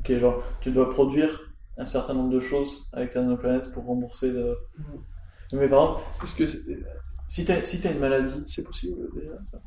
Ok, 0.00 0.16
genre, 0.16 0.42
tu 0.60 0.70
dois 0.70 0.90
produire 0.90 1.52
un 1.76 1.84
certain 1.84 2.14
nombre 2.14 2.30
de 2.30 2.40
choses 2.40 2.88
avec 2.92 3.10
ta 3.10 3.20
nanoplanète 3.20 3.70
pour 3.72 3.84
rembourser 3.84 4.30
le... 4.30 4.56
Mhm. 4.78 5.04
Mais 5.54 5.68
par 5.68 5.82
exemple, 5.82 6.00
Est-ce 6.24 6.34
que 6.34 6.44
si 7.32 7.46
tu 7.46 7.52
as, 7.52 7.64
si 7.64 7.80
t'as 7.80 7.92
une 7.92 7.98
maladie, 7.98 8.44
c'est 8.46 8.62
possible 8.62 9.08
déjà 9.14 9.32
ça 9.50 9.58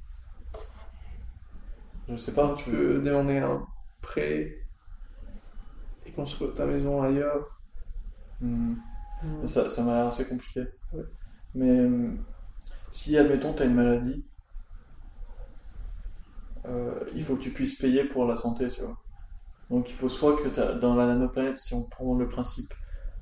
je 2.08 2.16
sais 2.16 2.32
pas, 2.32 2.54
Tu 2.56 2.70
peux 2.70 3.02
demander 3.02 3.40
un 3.40 3.66
prêt 4.04 4.56
et 6.06 6.12
construire 6.12 6.54
ta 6.54 6.68
maison 6.68 7.02
ailleurs. 7.02 7.60
Hmm. 8.40 8.76
Ça, 9.46 9.68
ça 9.68 9.82
m'a 9.82 9.96
l'air 9.96 10.06
assez 10.06 10.28
compliqué. 10.28 10.66
Ouais. 10.94 11.06
Mais 11.56 11.80
hum, 11.80 12.24
si, 12.92 13.18
admettons, 13.18 13.56
tu 13.56 13.64
as 13.64 13.66
une 13.66 13.74
maladie, 13.74 14.24
euh, 16.66 17.00
il 17.16 17.24
faut 17.24 17.36
que 17.36 17.42
tu 17.42 17.50
puisses 17.50 17.80
payer 17.80 18.04
pour 18.04 18.26
la 18.26 18.36
santé, 18.36 18.70
tu 18.70 18.82
vois. 18.82 19.02
Donc 19.72 19.90
il 19.90 19.96
faut 19.96 20.10
soit 20.10 20.38
que 20.38 20.50
t'as- 20.50 20.74
dans 20.76 20.94
la 20.94 21.08
nanoplanète, 21.08 21.58
si 21.58 21.74
on 21.74 21.84
prend 21.86 22.16
le 22.16 22.28
principe 22.28 22.72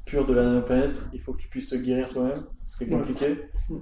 pur 0.04 0.26
de 0.26 0.34
la 0.34 0.44
nanoplanète, 0.44 1.02
il 1.14 1.22
faut 1.22 1.32
que 1.32 1.42
tu 1.42 1.48
puisses 1.48 1.68
te 1.68 1.76
guérir 1.76 2.10
toi-même, 2.10 2.44
ce 2.68 2.76
qui 2.76 2.84
est 2.84 2.90
compliqué. 2.90 3.50
Mm. 3.70 3.78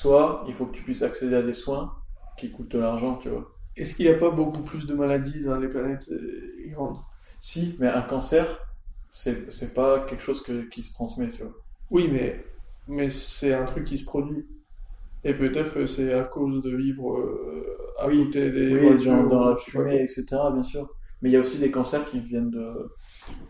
Soit 0.00 0.44
il 0.48 0.54
faut 0.54 0.66
que 0.66 0.76
tu 0.76 0.82
puisses 0.82 1.02
accéder 1.02 1.36
à 1.36 1.42
des 1.42 1.52
soins 1.54 1.94
qui 2.38 2.50
coûtent 2.52 2.70
de 2.72 2.78
l'argent, 2.78 3.16
tu 3.18 3.28
vois. 3.30 3.46
Est-ce 3.76 3.94
qu'il 3.94 4.06
n'y 4.06 4.10
a 4.12 4.18
pas 4.18 4.30
beaucoup 4.30 4.62
plus 4.64 4.84
de 4.86 4.94
maladies 4.94 5.44
dans 5.44 5.58
les 5.60 5.68
planètes 5.68 6.08
euh, 6.10 6.70
grandes 6.72 6.98
Si, 7.38 7.76
mais 7.78 7.86
un 7.86 8.02
cancer, 8.02 8.58
c'est 9.08 9.48
c'est 9.52 9.72
pas 9.72 10.00
quelque 10.00 10.20
chose 10.22 10.42
que- 10.42 10.68
qui 10.68 10.82
se 10.82 10.92
transmet, 10.92 11.30
tu 11.30 11.44
vois. 11.44 11.54
Oui, 11.90 12.08
mais, 12.10 12.44
mais 12.86 13.08
c'est 13.08 13.52
un 13.54 13.64
truc 13.64 13.84
qui 13.86 13.98
se 13.98 14.04
produit. 14.04 14.46
Et 15.24 15.34
peut-être 15.34 15.74
que 15.74 15.86
c'est 15.86 16.12
à 16.14 16.24
cause 16.24 16.62
de 16.62 16.76
vivre 16.76 17.18
euh, 17.18 17.78
à 17.98 18.08
Oui. 18.08 18.16
côté 18.16 18.50
des 18.52 18.76
Oui, 18.76 18.78
voitures. 18.78 19.04
dans, 19.04 19.24
dans 19.26 19.50
la 19.50 19.56
fumée, 19.56 20.02
etc., 20.02 20.52
bien 20.52 20.62
sûr. 20.62 20.88
Mais 21.22 21.30
il 21.30 21.32
y 21.32 21.36
a 21.36 21.40
aussi 21.40 21.58
des 21.58 21.70
cancers 21.70 22.04
qui 22.04 22.20
viennent 22.20 22.50
de. 22.50 22.92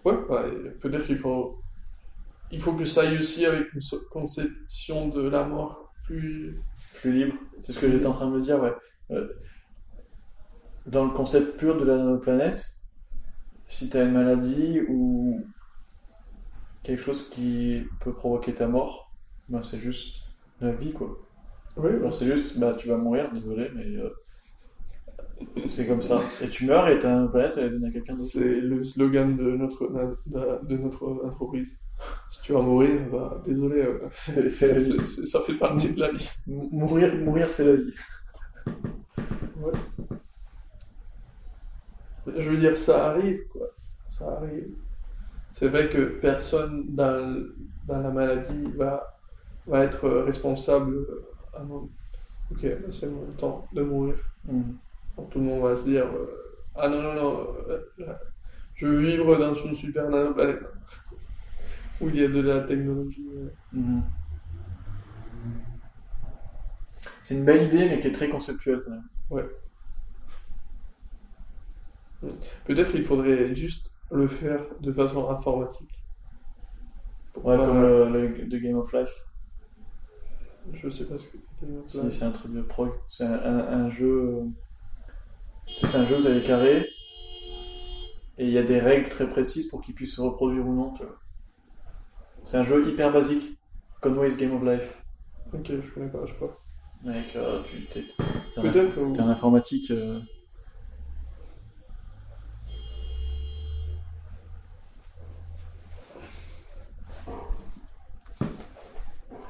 Ouais, 0.05 0.17
bah, 0.29 0.45
peut-être 0.81 1.07
qu'il 1.07 1.17
faut, 1.19 1.65
il 2.51 2.61
faut 2.61 2.75
que 2.75 2.85
ça 2.85 3.03
aille 3.03 3.19
aussi 3.19 3.47
avec 3.47 3.73
une 3.75 3.81
conception 4.11 5.09
de 5.09 5.23
la 5.29 5.45
mort 5.45 5.84
plus. 6.05 6.61
plus 6.95 7.13
libre. 7.13 7.35
C'est 7.63 7.73
ce 7.73 7.79
que 7.79 7.89
j'étais 7.89 8.07
en 8.07 8.13
train 8.13 8.27
de 8.27 8.37
me 8.37 8.41
dire, 8.41 8.61
ouais. 8.63 8.73
Euh, 9.11 9.29
dans 10.87 11.05
le 11.05 11.11
concept 11.11 11.57
pur 11.59 11.79
de 11.79 11.85
la 11.85 11.97
nanoplanète, 11.97 12.75
si 13.67 13.89
tu 13.89 13.97
as 13.97 14.05
une 14.05 14.13
maladie 14.13 14.81
ou 14.89 15.41
quelque 16.83 17.01
chose 17.01 17.29
qui 17.31 17.85
peut 18.01 18.13
provoquer 18.13 18.55
ta 18.55 18.69
mort, 18.69 19.13
ben 19.49 19.63
c'est 19.63 19.79
juste 19.79 20.17
la 20.61 20.73
vie, 20.73 20.93
quoi. 20.93 21.19
Oui, 21.77 21.91
Alors 21.91 22.13
c'est 22.13 22.27
juste, 22.27 22.59
bah 22.59 22.75
tu 22.79 22.89
vas 22.89 22.97
mourir, 22.97 23.33
désolé, 23.33 23.71
mais 23.75 23.87
euh, 23.97 24.11
c'est 25.67 25.87
comme 25.87 26.03
ça. 26.03 26.21
Et 26.43 26.49
tu 26.49 26.67
meurs 26.67 26.87
et 26.89 26.99
ta 26.99 27.09
nanoplanète, 27.09 27.57
elle 27.57 27.67
est 27.67 27.71
donnée 27.71 27.89
à 27.89 27.93
quelqu'un 27.93 28.15
d'autre. 28.15 28.29
c'est 28.31 28.61
le 28.61 28.85
slogan 28.85 29.37
de 29.37 29.57
notre, 29.57 29.91
de 30.27 30.77
notre 30.77 31.25
entreprise. 31.25 31.77
Si 32.29 32.43
tu 32.43 32.53
vas 32.53 32.61
mourir, 32.63 33.01
bah, 33.11 33.41
désolé, 33.45 33.81
euh, 33.83 34.09
C'est- 34.27 34.51
c'est 34.51 34.69
la 34.69 34.75
vie. 34.79 34.85
c'est- 34.85 35.07
c'est- 35.07 35.27
ça 35.27 35.41
fait 35.41 35.55
partie 35.59 35.95
de 35.95 36.01
la 36.01 36.13
vie. 36.13 36.29
Mourir, 36.47 37.15
mourir 37.17 37.49
c'est 37.49 37.65
la 37.65 37.77
vie. 37.77 37.95
Je 42.27 42.49
veux 42.51 42.57
dire, 42.57 42.77
ça 42.79 43.11
arrive, 43.11 43.47
quoi. 43.49 43.67
Ça 44.09 44.27
arrive. 44.37 44.75
C'est 45.53 45.69
vrai 45.69 45.91
que 45.91 46.21
personne 46.21 46.95
dans, 46.95 47.45
dans 47.85 48.01
la 48.01 48.11
maladie 48.11 48.73
va, 48.77 49.05
va 49.67 49.85
être 49.85 50.09
responsable 50.09 51.07
à 51.55 51.63
mon... 51.65 51.91
Ok, 52.51 52.63
bah, 52.65 52.89
c'est 52.93 53.09
mon 53.09 53.33
temps 53.35 53.69
de 53.73 53.83
mourir. 53.83 54.17
Donc, 54.45 55.31
tout 55.31 55.39
le 55.41 55.45
monde 55.47 55.63
va 55.63 55.77
se 55.77 55.85
dire 55.85 56.07
euh, 56.07 56.61
Ah 56.75 56.89
non, 56.89 57.03
non, 57.03 57.15
non, 57.15 57.57
euh, 57.69 57.81
je 58.75 58.87
veux 58.87 59.01
vivre 59.01 59.37
dans 59.37 59.55
une 59.55 59.75
super 59.75 60.09
nanoplanète 60.11 60.63
où 62.01 62.09
il 62.09 62.17
y 62.17 62.25
a 62.25 62.29
de 62.29 62.41
la 62.41 62.61
technologie. 62.61 63.27
Mhm. 63.73 64.03
C'est 67.23 67.35
une 67.35 67.45
belle 67.45 67.63
idée, 67.63 67.89
mais 67.89 67.99
qui 67.99 68.09
est 68.09 68.13
très 68.13 68.29
conceptuelle 68.29 68.83
quand 68.85 68.91
même. 68.91 69.49
Peut-être 72.65 72.91
qu'il 72.91 73.05
faudrait 73.05 73.55
juste 73.55 73.91
le 74.11 74.27
faire 74.27 74.61
de 74.81 74.93
façon 74.93 75.29
informatique. 75.29 75.91
Ouais, 77.43 77.57
comme 77.57 77.83
le, 77.83 78.09
le- 78.11 78.49
The 78.49 78.63
Game 78.63 78.77
of 78.79 78.93
Life. 78.93 79.25
Je 80.73 80.89
sais 80.89 81.05
pas 81.07 81.19
ce 81.19 81.29
que 81.29 81.37
Si, 81.87 82.11
c'est 82.11 82.25
un 82.25 82.31
truc 82.31 82.53
de 82.53 82.63
prog. 82.63 82.93
C'est 83.09 83.25
un, 83.25 83.33
un- 83.35 83.85
un 83.85 83.89
jeu. 83.89 84.07
euh, 84.07 84.45
C'est 85.87 85.97
un 85.97 86.05
jeu 86.05 86.23
où 86.23 86.27
as 86.27 86.33
des 86.33 86.43
carrés. 86.43 86.89
Et 88.39 88.47
il 88.47 88.51
y 88.53 88.59
a 88.59 88.63
des 88.63 88.79
règles 88.79 89.09
très 89.09 89.29
précises 89.29 89.67
pour 89.69 89.81
qu'ils 89.83 89.95
puissent 89.95 90.15
se 90.17 90.21
reproduire 90.21 90.67
ou 90.67 90.75
non. 90.75 90.93
tu 90.95 91.03
vois. 91.05 91.19
C'est 92.45 92.59
un 92.59 92.63
jeu 92.63 92.87
hyper 92.89 93.13
basique. 93.13 93.59
Conway's 94.01 94.37
Game 94.37 94.55
of 94.55 94.63
Life. 94.63 95.03
Ok, 95.53 95.67
je 95.69 95.91
connais 95.95 96.09
pas, 96.11 96.25
je 96.27 96.33
sais 96.33 96.39
pas. 96.39 96.61
Mec, 97.03 97.35
euh, 97.37 97.63
tu 97.65 97.85
t'es 97.87 98.03
t'es 98.03 98.61
un, 98.61 98.63
Peut-être. 98.71 98.99
ou- 99.01 99.13
t'es 99.15 99.21
un 99.21 99.29
informatique. 99.29 99.91
euh, 99.91 100.21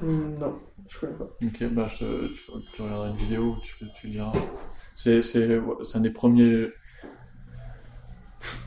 Hmm, 0.01 0.37
Non, 0.39 0.59
je 0.89 0.99
connais 0.99 1.13
pas. 1.13 1.25
Ok, 1.43 1.63
bah 1.71 1.87
je 1.87 1.97
te, 1.97 2.27
tu, 2.33 2.41
tu 2.73 2.81
regarderas 2.81 3.09
une 3.09 3.15
vidéo, 3.17 3.55
tu, 3.63 3.85
tu 3.99 4.07
liras. 4.07 4.31
C'est, 4.95 5.21
c'est, 5.21 5.59
c'est 5.85 5.97
un 5.97 6.01
des 6.01 6.09
premiers 6.09 6.69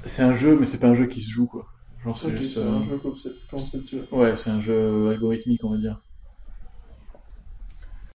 c'est 0.04 0.22
un 0.22 0.34
jeu, 0.34 0.56
mais 0.58 0.66
c'est 0.66 0.78
pas 0.78 0.86
un 0.88 0.94
jeu 0.94 1.06
qui 1.06 1.20
se 1.20 1.30
joue, 1.30 1.46
quoi. 1.46 1.66
Genre, 2.04 2.16
c'est 2.16 2.28
Ok, 2.28 2.36
juste. 2.38 2.54
c'est 2.54 2.62
un 2.62 2.84
jeu 2.88 2.96
concept- 2.98 3.50
conceptuel. 3.50 4.04
Ouais, 4.12 4.36
c'est 4.36 4.50
un 4.50 4.60
jeu 4.60 5.08
algorithmique, 5.10 5.64
on 5.64 5.70
va 5.70 5.78
dire. 5.78 6.00